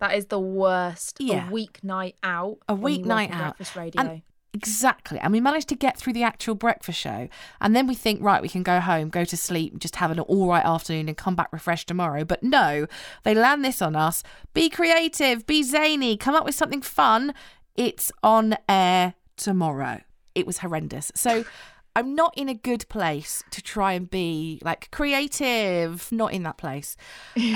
That 0.00 0.14
is 0.16 0.26
the 0.26 0.40
worst. 0.40 1.18
Yeah. 1.20 1.48
A 1.48 1.52
weeknight 1.52 2.14
out. 2.22 2.58
A 2.68 2.74
when 2.74 2.92
you 2.92 3.04
weeknight 3.04 3.30
out. 3.30 3.56
Breakfast 3.56 3.76
radio. 3.76 4.00
And- 4.02 4.22
exactly 4.52 5.18
and 5.18 5.32
we 5.32 5.40
managed 5.40 5.68
to 5.68 5.74
get 5.74 5.98
through 5.98 6.12
the 6.12 6.22
actual 6.22 6.54
breakfast 6.54 6.96
show 6.98 7.28
and 7.60 7.74
then 7.74 7.88
we 7.88 7.94
think 7.94 8.22
right 8.22 8.40
we 8.40 8.48
can 8.48 8.62
go 8.62 8.78
home 8.78 9.08
go 9.08 9.24
to 9.24 9.36
sleep 9.36 9.76
just 9.80 9.96
have 9.96 10.12
an 10.12 10.20
all 10.20 10.46
right 10.46 10.64
afternoon 10.64 11.08
and 11.08 11.16
come 11.16 11.34
back 11.34 11.52
refreshed 11.52 11.88
tomorrow 11.88 12.24
but 12.24 12.40
no 12.40 12.86
they 13.24 13.34
land 13.34 13.64
this 13.64 13.82
on 13.82 13.96
us 13.96 14.22
be 14.52 14.70
creative 14.70 15.44
be 15.44 15.64
zany 15.64 16.16
come 16.16 16.36
up 16.36 16.44
with 16.44 16.54
something 16.54 16.80
fun 16.82 17.34
it's 17.74 18.12
on 18.22 18.54
air 18.68 19.14
tomorrow. 19.36 20.00
It 20.34 20.46
was 20.46 20.58
horrendous. 20.58 21.12
So 21.14 21.44
i'm 21.96 22.16
not 22.16 22.36
in 22.36 22.48
a 22.48 22.54
good 22.54 22.84
place 22.88 23.44
to 23.50 23.62
try 23.62 23.92
and 23.92 24.10
be 24.10 24.60
like 24.62 24.90
creative. 24.90 26.10
Not 26.10 26.32
in 26.32 26.42
that 26.44 26.58
place. 26.58 26.96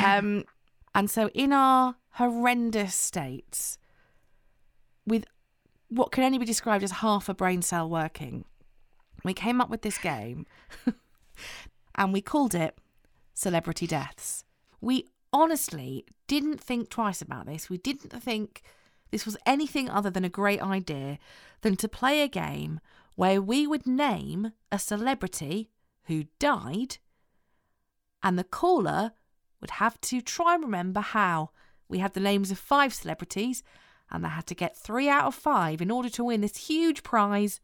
Um 0.04 0.44
and 0.94 1.10
so 1.10 1.28
in 1.28 1.52
our 1.52 1.96
horrendous 2.12 2.94
states 2.94 3.78
with 5.06 5.24
what 5.88 6.12
can 6.12 6.24
only 6.24 6.38
be 6.38 6.44
described 6.44 6.84
as 6.84 6.90
half 6.90 7.28
a 7.28 7.34
brain 7.34 7.62
cell 7.62 7.88
working, 7.88 8.44
we 9.24 9.32
came 9.32 9.60
up 9.60 9.70
with 9.70 9.82
this 9.82 9.98
game 9.98 10.46
and 11.94 12.12
we 12.12 12.20
called 12.20 12.54
it 12.54 12.76
Celebrity 13.34 13.86
Deaths. 13.86 14.44
We 14.80 15.06
honestly 15.32 16.04
didn't 16.26 16.60
think 16.60 16.90
twice 16.90 17.22
about 17.22 17.46
this. 17.46 17.70
We 17.70 17.78
didn't 17.78 18.10
think 18.22 18.62
this 19.10 19.24
was 19.24 19.36
anything 19.46 19.88
other 19.88 20.10
than 20.10 20.24
a 20.24 20.28
great 20.28 20.62
idea 20.62 21.18
than 21.62 21.76
to 21.76 21.88
play 21.88 22.22
a 22.22 22.28
game 22.28 22.80
where 23.14 23.42
we 23.42 23.66
would 23.66 23.86
name 23.86 24.52
a 24.70 24.78
celebrity 24.78 25.70
who 26.04 26.24
died 26.38 26.98
and 28.22 28.38
the 28.38 28.44
caller 28.44 29.12
would 29.60 29.70
have 29.70 30.00
to 30.02 30.20
try 30.20 30.54
and 30.54 30.64
remember 30.64 31.00
how. 31.00 31.50
We 31.88 31.98
had 31.98 32.14
the 32.14 32.20
names 32.20 32.50
of 32.50 32.58
five 32.58 32.92
celebrities 32.92 33.62
and 34.10 34.24
they 34.24 34.28
had 34.28 34.46
to 34.46 34.54
get 34.54 34.76
three 34.76 35.08
out 35.08 35.24
of 35.24 35.34
five 35.34 35.80
in 35.80 35.90
order 35.90 36.08
to 36.10 36.24
win 36.24 36.40
this 36.40 36.68
huge 36.68 37.02
prize 37.02 37.60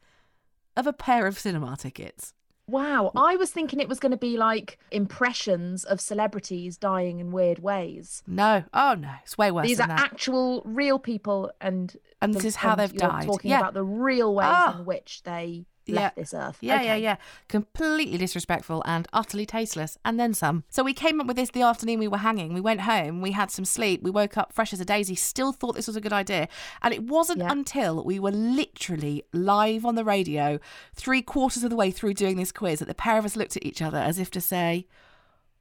of 0.77 0.87
a 0.87 0.93
pair 0.93 1.27
of 1.27 1.39
cinema 1.39 1.77
tickets. 1.77 2.35
Wow. 2.67 3.13
I 3.15 3.37
was 3.37 3.51
thinking 3.51 3.81
it 3.81 3.89
was 3.89 4.01
going 4.01 4.13
to 4.13 4.17
be 4.19 4.37
like 4.37 4.79
impressions 4.91 5.85
of 5.85 6.01
celebrities 6.01 6.77
dying 6.77 7.21
in 7.21 7.31
weird 7.31 7.59
ways. 7.59 8.23
No, 8.27 8.65
oh 8.73 8.95
no, 8.99 9.11
it's 9.23 9.37
way 9.37 9.51
worse 9.51 9.67
These 9.67 9.81
are 9.81 9.89
that. 9.89 10.01
actual 10.01 10.63
real 10.65 10.99
people 10.99 11.51
and 11.61 11.97
And 12.23 12.33
the- 12.33 12.39
this 12.39 12.47
is 12.47 12.57
how 12.57 12.75
they've 12.75 12.93
died. 12.95 13.27
Talking 13.27 13.51
Yeah. 13.51 13.59
about 13.61 13.75
the 13.75 13.85
real 13.85 14.35
ways 14.35 14.49
Ah. 14.51 14.79
in 14.79 14.85
which 14.87 15.23
they 15.25 15.67
Yeah. 15.87 16.01
left 16.01 16.17
this 16.17 16.33
earth. 16.35 16.57
Yeah, 16.61 16.81
yeah, 16.83 16.95
yeah. 16.95 17.17
Completely 17.49 18.17
disrespectful 18.19 18.83
and 18.87 19.07
utterly 19.13 19.45
tasteless. 19.47 19.99
And 20.05 20.19
then 20.19 20.33
some. 20.35 20.65
So 20.71 20.83
we 20.83 20.95
came 20.95 21.21
up 21.21 21.27
with 21.27 21.37
this 21.37 21.51
the 21.51 21.63
afternoon 21.63 21.99
we 21.99 22.09
were 22.09 22.19
hanging. 22.19 22.55
We 22.55 22.61
went 22.61 22.81
home, 22.83 23.21
we 23.21 23.33
had 23.33 23.51
some 23.51 23.65
sleep, 23.65 24.03
we 24.03 24.11
woke 24.11 24.37
up 24.39 24.53
fresh 24.53 24.73
as 24.73 24.81
a 24.81 24.85
daisy, 24.85 25.15
still 25.15 25.53
thought 25.53 25.75
this 25.75 25.87
was 25.87 25.97
a 25.97 26.01
good 26.01 26.13
idea. 26.13 26.49
And 26.83 26.95
it 26.95 27.03
wasn't 27.05 27.41
Yeah. 27.41 27.53
until 27.53 28.03
we 28.05 28.19
were 28.19 28.31
literally 28.31 29.25
live 29.33 29.85
on 29.85 29.95
the 29.95 30.05
radio, 30.05 30.59
three 30.95 31.23
quarters 31.23 31.65
of 31.65 31.71
the 31.71 31.77
way 31.77 31.91
through 31.91 32.15
doing 32.15 32.37
this 32.37 32.53
quiz, 32.53 32.79
that 32.79 32.87
the 32.89 32.95
pair 32.95 33.19
of 33.19 33.25
us 33.25 33.37
looked 33.37 33.57
at 33.57 33.65
each 33.67 33.83
other 33.83 33.99
as 33.99 34.19
if 34.19 34.31
to 34.33 34.41
say, 34.41 34.87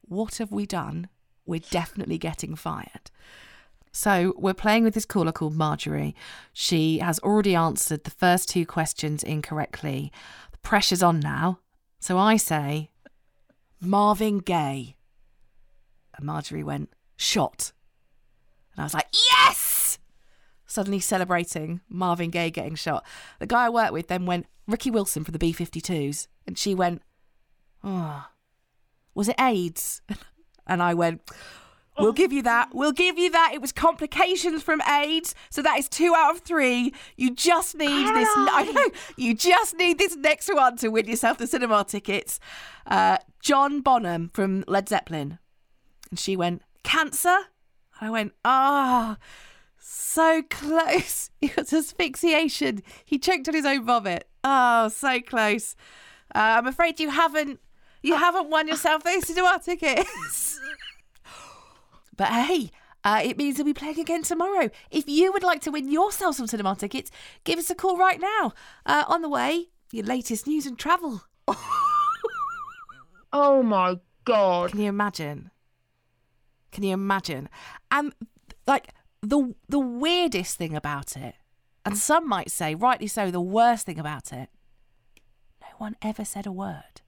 What 0.07 0.37
have 0.37 0.51
we 0.51 0.65
done? 0.65 1.09
We're 1.45 1.59
definitely 1.59 2.17
getting 2.17 2.55
fired. 2.55 3.11
So 3.95 4.33
we're 4.37 4.55
playing 4.55 4.83
with 4.83 4.95
this 4.95 5.05
caller 5.05 5.31
called 5.31 5.55
Marjorie. 5.55 6.15
She 6.51 6.97
has 6.97 7.19
already 7.19 7.53
answered 7.53 8.03
the 8.03 8.11
first 8.11 8.49
two 8.49 8.65
questions 8.65 9.21
incorrectly. 9.21 10.11
The 10.51 10.57
pressure's 10.57 11.03
on 11.03 11.19
now. 11.19 11.59
So 11.99 12.17
I 12.17 12.37
say, 12.37 12.89
Marvin 13.79 14.39
Gaye. 14.39 14.95
And 16.17 16.25
Marjorie 16.25 16.63
went, 16.63 16.89
shot. 17.15 17.71
And 18.73 18.81
I 18.81 18.85
was 18.85 18.95
like, 18.95 19.07
yes! 19.13 19.99
Suddenly 20.65 20.99
celebrating 20.99 21.81
Marvin 21.87 22.31
Gaye 22.31 22.49
getting 22.49 22.75
shot. 22.75 23.05
The 23.37 23.45
guy 23.45 23.65
I 23.65 23.69
worked 23.69 23.93
with 23.93 24.07
then 24.07 24.25
went, 24.25 24.47
Ricky 24.67 24.89
Wilson 24.89 25.23
for 25.23 25.31
the 25.31 25.39
B 25.39 25.53
52s. 25.53 26.27
And 26.47 26.57
she 26.57 26.73
went, 26.73 27.03
oh, 27.83 28.25
was 29.13 29.29
it 29.29 29.39
AIDS? 29.39 30.01
And 30.65 30.81
I 30.81 30.93
went, 30.93 31.29
We'll 31.99 32.11
give 32.13 32.33
you 32.33 32.41
that. 32.43 32.73
We'll 32.73 32.91
give 32.91 33.17
you 33.17 33.29
that. 33.31 33.51
It 33.53 33.61
was 33.61 33.71
complications 33.71 34.63
from 34.63 34.81
AIDS, 34.81 35.35
so 35.49 35.61
that 35.61 35.77
is 35.77 35.87
two 35.87 36.13
out 36.15 36.35
of 36.35 36.41
three. 36.41 36.93
You 37.17 37.31
just 37.35 37.75
need 37.75 38.07
this. 38.07 38.29
I 38.35 38.71
know. 38.73 38.99
You 39.15 39.35
just 39.35 39.75
need 39.77 39.99
this 39.99 40.15
next 40.15 40.53
one 40.53 40.77
to 40.77 40.89
win 40.89 41.07
yourself 41.07 41.37
the 41.37 41.47
cinema 41.47 41.83
tickets. 41.83 42.39
Uh, 42.87 43.17
John 43.41 43.81
Bonham 43.81 44.29
from 44.33 44.63
Led 44.67 44.89
Zeppelin, 44.89 45.37
and 46.09 46.19
she 46.19 46.35
went 46.35 46.63
cancer. 46.83 47.37
I 48.01 48.09
went 48.09 48.33
ah. 48.43 49.17
Oh, 49.19 49.23
so 49.79 50.41
close. 50.49 51.29
He 51.41 51.49
got 51.49 51.71
asphyxiation. 51.73 52.83
He 53.03 53.19
choked 53.19 53.49
on 53.49 53.53
his 53.53 53.65
own 53.65 53.85
vomit. 53.85 54.29
Oh, 54.43 54.87
so 54.87 55.19
close. 55.19 55.75
Uh, 56.33 56.39
I'm 56.39 56.67
afraid 56.67 56.99
you 57.01 57.09
haven't 57.09 57.59
you 58.01 58.15
haven't 58.15 58.49
won 58.49 58.67
yourself 58.67 59.03
those 59.03 59.27
cinema 59.27 59.59
tickets. 59.63 60.59
but 62.15 62.27
hey, 62.27 62.71
uh, 63.03 63.21
it 63.23 63.37
means 63.37 63.57
we'll 63.57 63.65
be 63.65 63.73
playing 63.73 63.99
again 63.99 64.23
tomorrow. 64.23 64.69
If 64.89 65.05
you 65.07 65.31
would 65.33 65.43
like 65.43 65.61
to 65.61 65.71
win 65.71 65.91
yourself 65.91 66.35
some 66.35 66.47
cinema 66.47 66.75
tickets, 66.75 67.11
give 67.43 67.59
us 67.59 67.69
a 67.69 67.75
call 67.75 67.97
right 67.97 68.19
now. 68.19 68.53
Uh, 68.85 69.03
on 69.07 69.21
the 69.21 69.29
way, 69.29 69.69
your 69.91 70.05
latest 70.05 70.47
news 70.47 70.65
and 70.65 70.77
travel. 70.79 71.23
oh 73.33 73.61
my 73.61 73.99
god! 74.25 74.71
Can 74.71 74.79
you 74.79 74.89
imagine? 74.89 75.51
Can 76.71 76.83
you 76.83 76.93
imagine? 76.93 77.49
And 77.91 78.13
like 78.65 78.93
the 79.21 79.53
the 79.67 79.79
weirdest 79.79 80.57
thing 80.57 80.75
about 80.75 81.17
it, 81.17 81.35
and 81.85 81.97
some 81.97 82.27
might 82.27 82.51
say, 82.51 82.73
rightly 82.73 83.07
so, 83.07 83.29
the 83.29 83.41
worst 83.41 83.85
thing 83.85 83.99
about 83.99 84.31
it. 84.31 84.49
No 85.61 85.67
one 85.77 85.95
ever 86.01 86.23
said 86.23 86.45
a 86.45 86.51
word. 86.51 87.01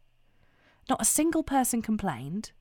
Not 0.89 1.01
a 1.01 1.05
single 1.05 1.43
person 1.43 1.81
complained. 1.81 2.51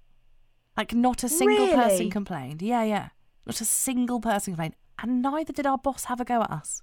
Like, 0.76 0.94
not 0.94 1.22
a 1.22 1.28
single 1.28 1.66
Really? 1.66 1.74
person 1.74 2.10
complained. 2.10 2.62
Yeah, 2.62 2.82
yeah. 2.82 3.08
Not 3.46 3.60
a 3.60 3.64
single 3.64 4.20
person 4.20 4.54
complained. 4.54 4.74
And 4.98 5.22
neither 5.22 5.52
did 5.52 5.66
our 5.66 5.78
boss 5.78 6.04
have 6.04 6.20
a 6.20 6.24
go 6.24 6.42
at 6.42 6.50
us. 6.50 6.82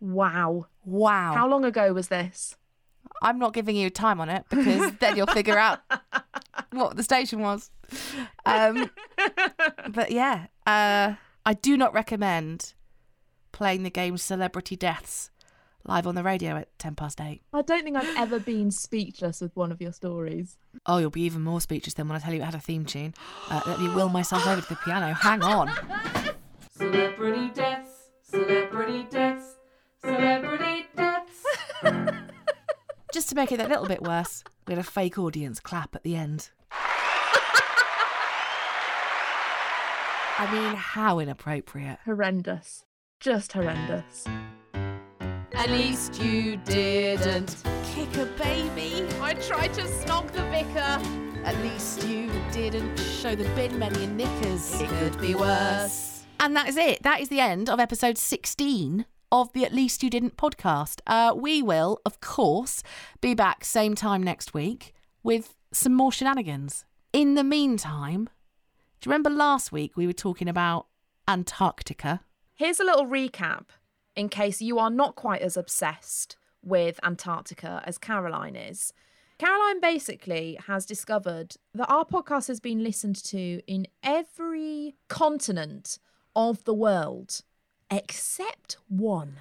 Wow. 0.00 0.66
Wow. 0.84 1.34
How 1.34 1.48
long 1.48 1.64
ago 1.64 1.92
was 1.92 2.08
this? 2.08 2.56
I'm 3.22 3.38
not 3.38 3.52
giving 3.54 3.76
you 3.76 3.90
time 3.90 4.20
on 4.20 4.28
it 4.28 4.44
because 4.48 4.92
then 5.00 5.16
you'll 5.16 5.26
figure 5.26 5.58
out 5.58 5.80
what 6.72 6.96
the 6.96 7.02
station 7.02 7.40
was. 7.40 7.70
Um, 8.44 8.90
but 9.90 10.10
yeah, 10.10 10.46
uh, 10.66 11.14
I 11.46 11.54
do 11.54 11.76
not 11.76 11.94
recommend 11.94 12.74
playing 13.52 13.82
the 13.82 13.90
game 13.90 14.16
Celebrity 14.16 14.76
Deaths 14.76 15.30
live 15.84 16.06
on 16.06 16.14
the 16.14 16.22
radio 16.22 16.56
at 16.56 16.78
10 16.78 16.94
past 16.94 17.20
8. 17.20 17.42
I 17.52 17.62
don't 17.62 17.82
think 17.84 17.96
I've 17.96 18.16
ever 18.16 18.38
been 18.38 18.70
speechless 18.70 19.40
with 19.40 19.54
one 19.56 19.72
of 19.72 19.80
your 19.80 19.92
stories. 19.92 20.56
Oh, 20.86 20.98
you'll 20.98 21.10
be 21.10 21.22
even 21.22 21.42
more 21.42 21.60
speechless 21.60 21.94
than 21.94 22.08
when 22.08 22.16
I 22.16 22.20
tell 22.20 22.32
you 22.32 22.40
it 22.40 22.44
had 22.44 22.54
a 22.54 22.60
theme 22.60 22.84
tune. 22.84 23.14
Uh, 23.50 23.60
let 23.66 23.80
me 23.80 23.88
will 23.88 24.08
myself 24.08 24.46
over 24.46 24.60
to 24.60 24.68
the 24.68 24.76
piano. 24.76 25.12
Hang 25.12 25.42
on. 25.42 25.70
Celebrity 26.76 27.50
deaths, 27.54 28.10
celebrity 28.22 29.06
deaths, 29.10 29.56
celebrity 30.00 30.86
deaths. 30.96 31.44
Just 33.12 33.28
to 33.28 33.34
make 33.34 33.52
it 33.52 33.60
a 33.60 33.68
little 33.68 33.86
bit 33.86 34.02
worse, 34.02 34.42
we 34.66 34.72
had 34.74 34.80
a 34.80 34.88
fake 34.88 35.18
audience 35.18 35.60
clap 35.60 35.94
at 35.94 36.02
the 36.02 36.16
end. 36.16 36.50
I 40.38 40.50
mean, 40.50 40.74
how 40.74 41.18
inappropriate. 41.18 41.98
Horrendous. 42.04 42.84
Just 43.20 43.52
horrendous. 43.52 44.26
At 45.62 45.70
least 45.70 46.20
you 46.20 46.56
didn't 46.56 47.62
kick 47.84 48.16
a 48.16 48.26
baby. 48.36 49.06
I 49.20 49.34
tried 49.34 49.72
to 49.74 49.82
snog 49.82 50.32
the 50.32 50.42
vicar. 50.46 51.00
At 51.44 51.56
least 51.58 52.04
you 52.04 52.32
didn't 52.50 52.98
show 52.98 53.36
the 53.36 53.44
bin 53.54 53.78
men 53.78 53.94
your 53.94 54.08
knickers. 54.08 54.80
It 54.80 54.88
could 54.88 55.20
be 55.20 55.36
worse. 55.36 56.26
And 56.40 56.56
that 56.56 56.68
is 56.68 56.76
it. 56.76 57.04
That 57.04 57.20
is 57.20 57.28
the 57.28 57.38
end 57.38 57.70
of 57.70 57.78
episode 57.78 58.18
16 58.18 59.06
of 59.30 59.52
the 59.52 59.64
At 59.64 59.72
Least 59.72 60.02
You 60.02 60.10
Didn't 60.10 60.36
podcast. 60.36 60.98
Uh, 61.06 61.32
we 61.32 61.62
will, 61.62 62.00
of 62.04 62.20
course, 62.20 62.82
be 63.20 63.32
back 63.32 63.64
same 63.64 63.94
time 63.94 64.20
next 64.20 64.52
week 64.52 64.92
with 65.22 65.54
some 65.72 65.94
more 65.94 66.10
shenanigans. 66.10 66.86
In 67.12 67.36
the 67.36 67.44
meantime, 67.44 68.28
do 69.00 69.08
you 69.08 69.12
remember 69.12 69.30
last 69.30 69.70
week 69.70 69.96
we 69.96 70.08
were 70.08 70.12
talking 70.12 70.48
about 70.48 70.88
Antarctica? 71.28 72.22
Here's 72.52 72.80
a 72.80 72.84
little 72.84 73.06
recap 73.06 73.66
in 74.16 74.28
case 74.28 74.60
you 74.60 74.78
are 74.78 74.90
not 74.90 75.16
quite 75.16 75.42
as 75.42 75.56
obsessed 75.56 76.36
with 76.62 77.00
Antarctica 77.02 77.82
as 77.84 77.98
Caroline 77.98 78.56
is. 78.56 78.92
Caroline 79.38 79.80
basically 79.80 80.58
has 80.68 80.86
discovered 80.86 81.56
that 81.74 81.90
our 81.90 82.04
podcast 82.04 82.46
has 82.48 82.60
been 82.60 82.84
listened 82.84 83.16
to 83.24 83.60
in 83.66 83.86
every 84.02 84.94
continent 85.08 85.98
of 86.36 86.64
the 86.64 86.74
world 86.74 87.40
except 87.90 88.76
one. 88.88 89.40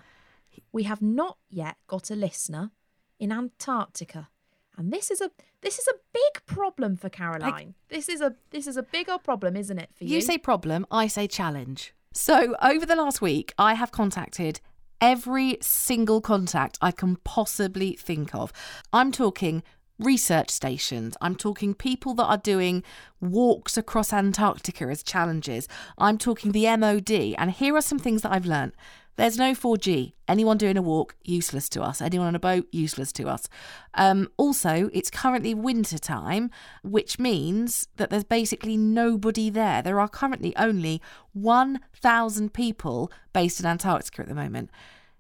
We 0.72 0.84
have 0.84 1.02
not 1.02 1.38
yet 1.50 1.78
got 1.88 2.10
a 2.10 2.16
listener 2.16 2.72
in 3.20 3.32
Antarctica. 3.32 4.30
And 4.78 4.92
this 4.92 5.12
is 5.12 5.22
a 5.22 5.30
this 5.62 5.78
is 5.78 5.88
a 5.88 5.94
big 6.12 6.46
problem 6.48 6.98
for 6.98 7.10
Caroline. 7.10 7.76
this 7.90 8.10
is 8.10 8.22
a 8.22 8.36
this 8.50 8.66
is 8.66 8.78
a 8.78 8.84
big 8.84 9.10
old 9.10 9.24
problem, 9.24 9.56
isn't 9.56 9.78
it 9.78 9.90
for 9.94 10.06
you? 10.06 10.16
You 10.16 10.22
say 10.22 10.38
problem, 10.38 10.86
I 10.90 11.08
say 11.08 11.28
challenge. 11.28 11.94
So, 12.14 12.56
over 12.62 12.86
the 12.86 12.98
last 12.98 13.22
week, 13.22 13.54
I 13.58 13.74
have 13.76 13.94
contacted 13.94 14.60
every 15.00 15.58
single 15.62 16.20
contact 16.20 16.78
I 16.82 16.92
can 16.92 17.16
possibly 17.24 17.94
think 17.94 18.36
of. 18.36 18.52
I'm 18.92 19.14
talking 19.14 19.64
research 19.98 20.50
stations, 20.50 21.16
I'm 21.22 21.36
talking 21.36 21.74
people 21.74 22.14
that 22.16 22.26
are 22.26 22.38
doing 22.38 22.84
walks 23.22 23.78
across 23.78 24.12
Antarctica 24.12 24.86
as 24.86 25.04
challenges, 25.04 25.70
I'm 25.98 26.18
talking 26.18 26.52
the 26.52 26.66
MOD, 26.76 27.36
and 27.38 27.52
here 27.52 27.76
are 27.78 27.82
some 27.82 28.00
things 28.00 28.24
that 28.24 28.34
I've 28.34 28.46
learnt. 28.46 28.76
There's 29.18 29.38
no 29.38 29.54
4G. 29.54 30.14
Anyone 30.28 30.58
doing 30.58 30.78
a 30.78 30.82
walk, 30.82 31.16
useless 31.24 31.68
to 31.70 31.82
us. 31.82 32.02
Anyone 32.02 32.28
on 32.28 32.36
a 32.36 32.40
boat, 32.40 32.68
useless 32.72 33.12
to 33.14 33.28
us. 33.28 33.48
Um, 33.94 34.30
also, 34.38 34.90
it's 34.94 35.12
currently 35.12 35.54
winter 35.54 35.98
time, 35.98 36.50
which 36.84 37.20
means 37.20 37.88
that 37.98 38.10
there's 38.10 38.24
basically 38.24 38.78
nobody 38.78 39.50
there. 39.50 39.82
There 39.82 40.00
are 40.00 40.08
currently 40.08 40.56
only 40.56 41.02
1,000 41.34 42.54
people 42.54 43.12
based 43.34 43.60
in 43.60 43.66
Antarctica 43.66 44.22
at 44.22 44.28
the 44.28 44.36
moment. 44.36 44.70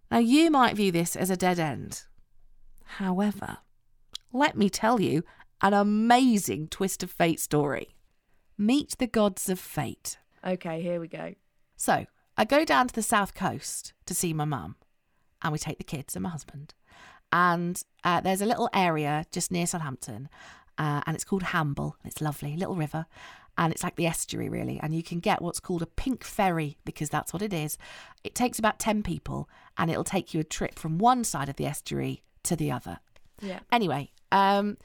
Now, 0.09 0.19
you 0.19 0.49
might 0.49 0.75
view 0.75 0.91
this 0.91 1.15
as 1.15 1.29
a 1.29 1.37
dead 1.37 1.59
end. 1.59 2.03
However, 2.97 3.57
let 4.33 4.57
me 4.57 4.69
tell 4.69 4.99
you 4.99 5.23
an 5.61 5.73
amazing 5.73 6.67
twist 6.67 7.03
of 7.03 7.11
fate 7.11 7.39
story. 7.39 7.95
Meet 8.57 8.97
the 8.97 9.07
gods 9.07 9.49
of 9.49 9.59
fate. 9.59 10.17
Okay, 10.45 10.81
here 10.81 10.99
we 10.99 11.07
go. 11.07 11.35
So 11.75 12.05
I 12.37 12.45
go 12.45 12.65
down 12.65 12.87
to 12.87 12.93
the 12.93 13.01
south 13.01 13.33
coast 13.33 13.93
to 14.05 14.13
see 14.13 14.33
my 14.33 14.45
mum, 14.45 14.75
and 15.41 15.51
we 15.51 15.59
take 15.59 15.77
the 15.77 15.83
kids 15.83 16.15
and 16.15 16.23
my 16.23 16.29
husband. 16.29 16.73
And 17.31 17.81
uh, 18.03 18.21
there's 18.21 18.41
a 18.41 18.45
little 18.45 18.69
area 18.73 19.25
just 19.31 19.51
near 19.51 19.65
Southampton, 19.65 20.29
uh, 20.77 21.01
and 21.05 21.15
it's 21.15 21.23
called 21.23 21.43
Hamble. 21.43 21.95
It's 22.03 22.21
lovely, 22.21 22.55
little 22.57 22.75
river, 22.75 23.05
and 23.57 23.71
it's 23.71 23.83
like 23.83 23.95
the 23.95 24.07
estuary 24.07 24.49
really. 24.49 24.79
And 24.81 24.93
you 24.93 25.03
can 25.03 25.19
get 25.19 25.41
what's 25.41 25.59
called 25.59 25.81
a 25.81 25.87
pink 25.87 26.23
ferry 26.23 26.77
because 26.83 27.09
that's 27.09 27.33
what 27.33 27.41
it 27.41 27.53
is. 27.53 27.77
It 28.23 28.35
takes 28.35 28.59
about 28.59 28.79
ten 28.79 29.03
people, 29.03 29.49
and 29.77 29.89
it'll 29.89 30.03
take 30.03 30.33
you 30.33 30.39
a 30.39 30.45
trip 30.45 30.77
from 30.77 30.97
one 30.97 31.23
side 31.23 31.49
of 31.49 31.55
the 31.55 31.65
estuary 31.65 32.23
to 32.43 32.55
the 32.55 32.71
other. 32.71 32.99
Yeah. 33.41 33.59
Anyway, 33.71 34.11
um, 34.31 34.77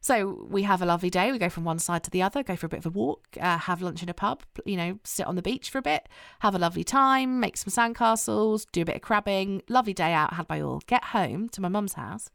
so 0.00 0.46
we 0.50 0.62
have 0.62 0.80
a 0.80 0.86
lovely 0.86 1.10
day. 1.10 1.30
We 1.30 1.38
go 1.38 1.48
from 1.50 1.64
one 1.64 1.78
side 1.78 2.02
to 2.04 2.10
the 2.10 2.22
other, 2.22 2.42
go 2.42 2.56
for 2.56 2.66
a 2.66 2.68
bit 2.68 2.78
of 2.78 2.86
a 2.86 2.90
walk, 2.90 3.26
uh, 3.40 3.58
have 3.58 3.82
lunch 3.82 4.02
in 4.02 4.08
a 4.08 4.14
pub, 4.14 4.42
you 4.64 4.76
know, 4.76 4.98
sit 5.04 5.26
on 5.26 5.36
the 5.36 5.42
beach 5.42 5.70
for 5.70 5.78
a 5.78 5.82
bit, 5.82 6.08
have 6.40 6.54
a 6.54 6.58
lovely 6.58 6.84
time, 6.84 7.38
make 7.40 7.56
some 7.56 7.70
sandcastles, 7.70 8.66
do 8.72 8.82
a 8.82 8.84
bit 8.84 8.96
of 8.96 9.02
crabbing. 9.02 9.62
Lovely 9.68 9.92
day 9.92 10.12
out, 10.12 10.34
had 10.34 10.48
by 10.48 10.60
all. 10.60 10.80
Get 10.86 11.04
home 11.04 11.48
to 11.50 11.60
my 11.60 11.68
mum's 11.68 11.94
house, 11.94 12.30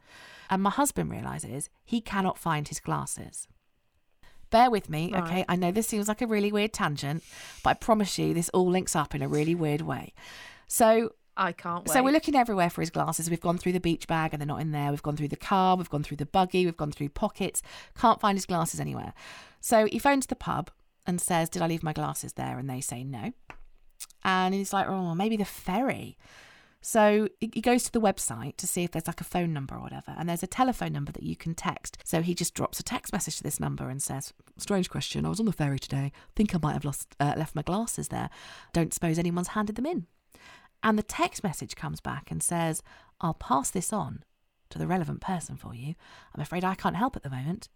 and 0.49 0.61
my 0.61 0.69
husband 0.69 1.09
realizes 1.11 1.69
he 1.83 2.01
cannot 2.01 2.37
find 2.37 2.67
his 2.67 2.79
glasses. 2.79 3.47
Bear 4.51 4.69
with 4.69 4.89
me, 4.89 5.11
Right. 5.11 5.23
okay? 5.23 5.45
I 5.49 5.55
know 5.55 5.71
this 5.71 5.87
seems 5.87 6.07
like 6.07 6.21
a 6.21 6.27
really 6.27 6.51
weird 6.51 6.71
tangent, 6.71 7.23
but 7.63 7.69
I 7.71 7.73
promise 7.73 8.17
you 8.19 8.33
this 8.33 8.49
all 8.49 8.69
links 8.69 8.95
up 8.95 9.15
in 9.15 9.21
a 9.21 9.27
really 9.27 9.55
weird 9.55 9.81
way. 9.81 10.13
So 10.67 11.13
I 11.37 11.51
can't 11.51 11.85
wait. 11.85 11.93
so 11.93 12.03
we're 12.03 12.11
looking 12.11 12.35
everywhere 12.35 12.69
for 12.69 12.81
his 12.81 12.89
glasses. 12.89 13.29
We've 13.29 13.41
gone 13.41 13.57
through 13.57 13.73
the 13.73 13.79
beach 13.79 14.07
bag 14.07 14.33
and 14.33 14.41
they're 14.41 14.47
not 14.47 14.61
in 14.61 14.71
there. 14.71 14.91
We've 14.91 15.03
gone 15.03 15.17
through 15.17 15.27
the 15.29 15.35
car. 15.35 15.75
We've 15.75 15.89
gone 15.89 16.03
through 16.03 16.17
the 16.17 16.25
buggy. 16.25 16.65
We've 16.65 16.77
gone 16.77 16.91
through 16.91 17.09
pockets. 17.09 17.61
Can't 17.97 18.21
find 18.21 18.37
his 18.37 18.45
glasses 18.45 18.79
anywhere. 18.79 19.13
So 19.59 19.85
he 19.85 19.99
phones 19.99 20.27
the 20.27 20.35
pub 20.35 20.71
and 21.05 21.19
says, 21.19 21.49
Did 21.49 21.61
I 21.61 21.67
leave 21.67 21.83
my 21.83 21.93
glasses 21.93 22.33
there? 22.33 22.57
And 22.57 22.69
they 22.69 22.81
say 22.81 23.03
no. 23.03 23.33
And 24.23 24.53
he's 24.53 24.73
like, 24.73 24.87
Oh, 24.87 25.13
maybe 25.15 25.37
the 25.37 25.45
ferry. 25.45 26.17
So 26.81 27.29
he 27.41 27.61
goes 27.61 27.83
to 27.85 27.91
the 27.91 27.99
website 27.99 28.57
to 28.57 28.67
see 28.67 28.83
if 28.83 28.91
there's 28.91 29.07
like 29.07 29.19
a 29.19 29.23
phone 29.25 29.53
number 29.53 29.73
or 29.73 29.81
whatever. 29.81 30.13
And 30.15 30.29
there's 30.29 30.43
a 30.43 30.47
telephone 30.47 30.93
number 30.93 31.11
that 31.13 31.23
you 31.23 31.35
can 31.35 31.55
text. 31.55 31.97
So 32.03 32.21
he 32.21 32.35
just 32.35 32.53
drops 32.53 32.79
a 32.79 32.83
text 32.83 33.11
message 33.11 33.37
to 33.37 33.43
this 33.43 33.59
number 33.59 33.89
and 33.89 34.01
says, 34.01 34.33
Strange 34.57 34.89
question. 34.89 35.25
I 35.25 35.29
was 35.29 35.39
on 35.39 35.47
the 35.47 35.51
ferry 35.51 35.79
today. 35.79 36.11
Think 36.35 36.53
I 36.53 36.59
might 36.61 36.73
have 36.73 36.85
lost 36.85 37.15
uh, 37.19 37.33
left 37.35 37.55
my 37.55 37.63
glasses 37.63 38.09
there. 38.09 38.29
Don't 38.71 38.93
suppose 38.93 39.17
anyone's 39.17 39.49
handed 39.49 39.75
them 39.77 39.87
in. 39.87 40.05
And 40.85 40.99
the 40.99 41.03
text 41.03 41.43
message 41.43 41.75
comes 41.75 41.99
back 41.99 42.29
and 42.29 42.43
says, 42.43 42.83
I'll 43.19 43.33
pass 43.33 43.71
this 43.71 43.91
on 43.91 44.23
to 44.69 44.77
the 44.77 44.85
relevant 44.85 45.19
person 45.19 45.57
for 45.57 45.73
you. 45.73 45.95
I'm 46.35 46.41
afraid 46.41 46.63
I 46.63 46.75
can't 46.75 46.95
help 46.95 47.15
at 47.15 47.23
the 47.23 47.29
moment 47.29 47.69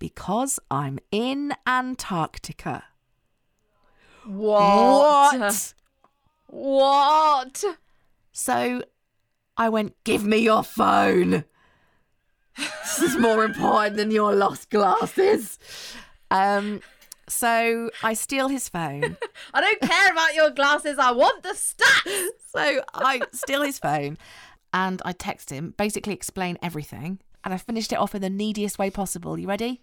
because 0.00 0.58
I'm 0.68 0.98
in 1.12 1.54
Antarctica. 1.68 2.82
What? 4.26 5.74
What? 6.48 7.64
So 8.32 8.82
I 9.56 9.68
went, 9.68 9.94
Give 10.02 10.24
me 10.24 10.38
your 10.38 10.64
phone. 10.64 11.44
this 12.56 13.02
is 13.02 13.16
more 13.18 13.44
important 13.44 13.96
than 13.96 14.10
your 14.10 14.34
lost 14.34 14.68
glasses. 14.68 15.60
Um, 16.32 16.80
so 17.32 17.90
I 18.02 18.14
steal 18.14 18.48
his 18.48 18.68
phone. 18.68 19.16
I 19.54 19.60
don't 19.60 19.80
care 19.80 20.12
about 20.12 20.34
your 20.34 20.50
glasses. 20.50 20.98
I 20.98 21.12
want 21.12 21.42
the 21.42 21.50
stats. 21.50 22.28
So 22.54 22.82
I 22.92 23.22
steal 23.32 23.62
his 23.62 23.78
phone 23.78 24.18
and 24.74 25.00
I 25.06 25.12
text 25.12 25.48
him, 25.50 25.72
basically 25.78 26.12
explain 26.12 26.58
everything. 26.62 27.20
And 27.44 27.54
I 27.54 27.56
finished 27.56 27.92
it 27.92 27.98
off 27.98 28.14
in 28.14 28.20
the 28.20 28.28
neediest 28.28 28.78
way 28.78 28.90
possible. 28.90 29.38
You 29.38 29.48
ready? 29.48 29.80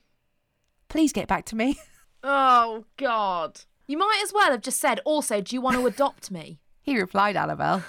Please 0.87 1.11
get 1.11 1.27
back 1.27 1.45
to 1.45 1.55
me. 1.55 1.79
Oh, 2.21 2.83
God. 2.97 3.61
You 3.87 3.97
might 3.97 4.19
as 4.21 4.33
well 4.33 4.51
have 4.51 4.61
just 4.61 4.79
said, 4.81 4.99
also, 5.05 5.39
do 5.39 5.55
you 5.55 5.61
want 5.61 5.77
to 5.77 5.87
adopt 5.87 6.29
me? 6.31 6.59
He 6.81 6.99
replied, 6.99 7.37
Annabelle. 7.37 7.85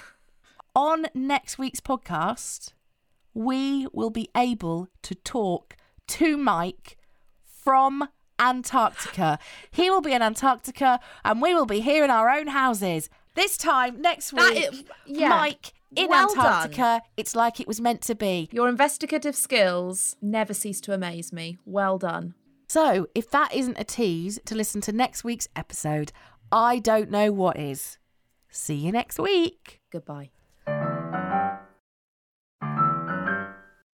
On 0.73 1.05
next 1.13 1.57
week's 1.57 1.81
podcast, 1.81 2.71
we 3.33 3.87
will 3.91 4.09
be 4.09 4.29
able 4.37 4.87
to 5.01 5.15
talk 5.15 5.75
to 6.07 6.37
Mike 6.37 6.97
from 7.43 8.07
Antarctica. 8.41 9.39
He 9.71 9.89
will 9.89 10.01
be 10.01 10.13
in 10.13 10.21
Antarctica 10.21 10.99
and 11.23 11.41
we 11.41 11.53
will 11.53 11.65
be 11.65 11.79
here 11.81 12.03
in 12.03 12.09
our 12.09 12.29
own 12.29 12.47
houses. 12.47 13.09
This 13.35 13.55
time 13.57 14.01
next 14.01 14.33
week, 14.33 14.73
is- 14.73 14.83
yeah. 15.05 15.29
Mike 15.29 15.73
in 15.95 16.09
Well 16.09 16.33
done. 16.33 16.45
Antarctica. 16.45 17.01
It's 17.15 17.35
like 17.35 17.59
it 17.59 17.67
was 17.67 17.79
meant 17.79 18.01
to 18.03 18.15
be. 18.15 18.49
Your 18.51 18.67
investigative 18.67 19.35
skills 19.35 20.15
never 20.21 20.53
cease 20.53 20.81
to 20.81 20.93
amaze 20.93 21.31
me. 21.31 21.57
Well 21.65 21.97
done. 21.97 22.33
So, 22.67 23.07
if 23.13 23.29
that 23.31 23.53
isn't 23.53 23.77
a 23.79 23.83
tease 23.83 24.39
to 24.45 24.55
listen 24.55 24.79
to 24.81 24.91
next 24.93 25.23
week's 25.23 25.47
episode, 25.55 26.11
I 26.51 26.79
don't 26.79 27.11
know 27.11 27.31
what 27.31 27.57
is. 27.59 27.97
See 28.49 28.75
you 28.75 28.91
next 28.91 29.19
week. 29.19 29.81
Goodbye. 29.91 30.29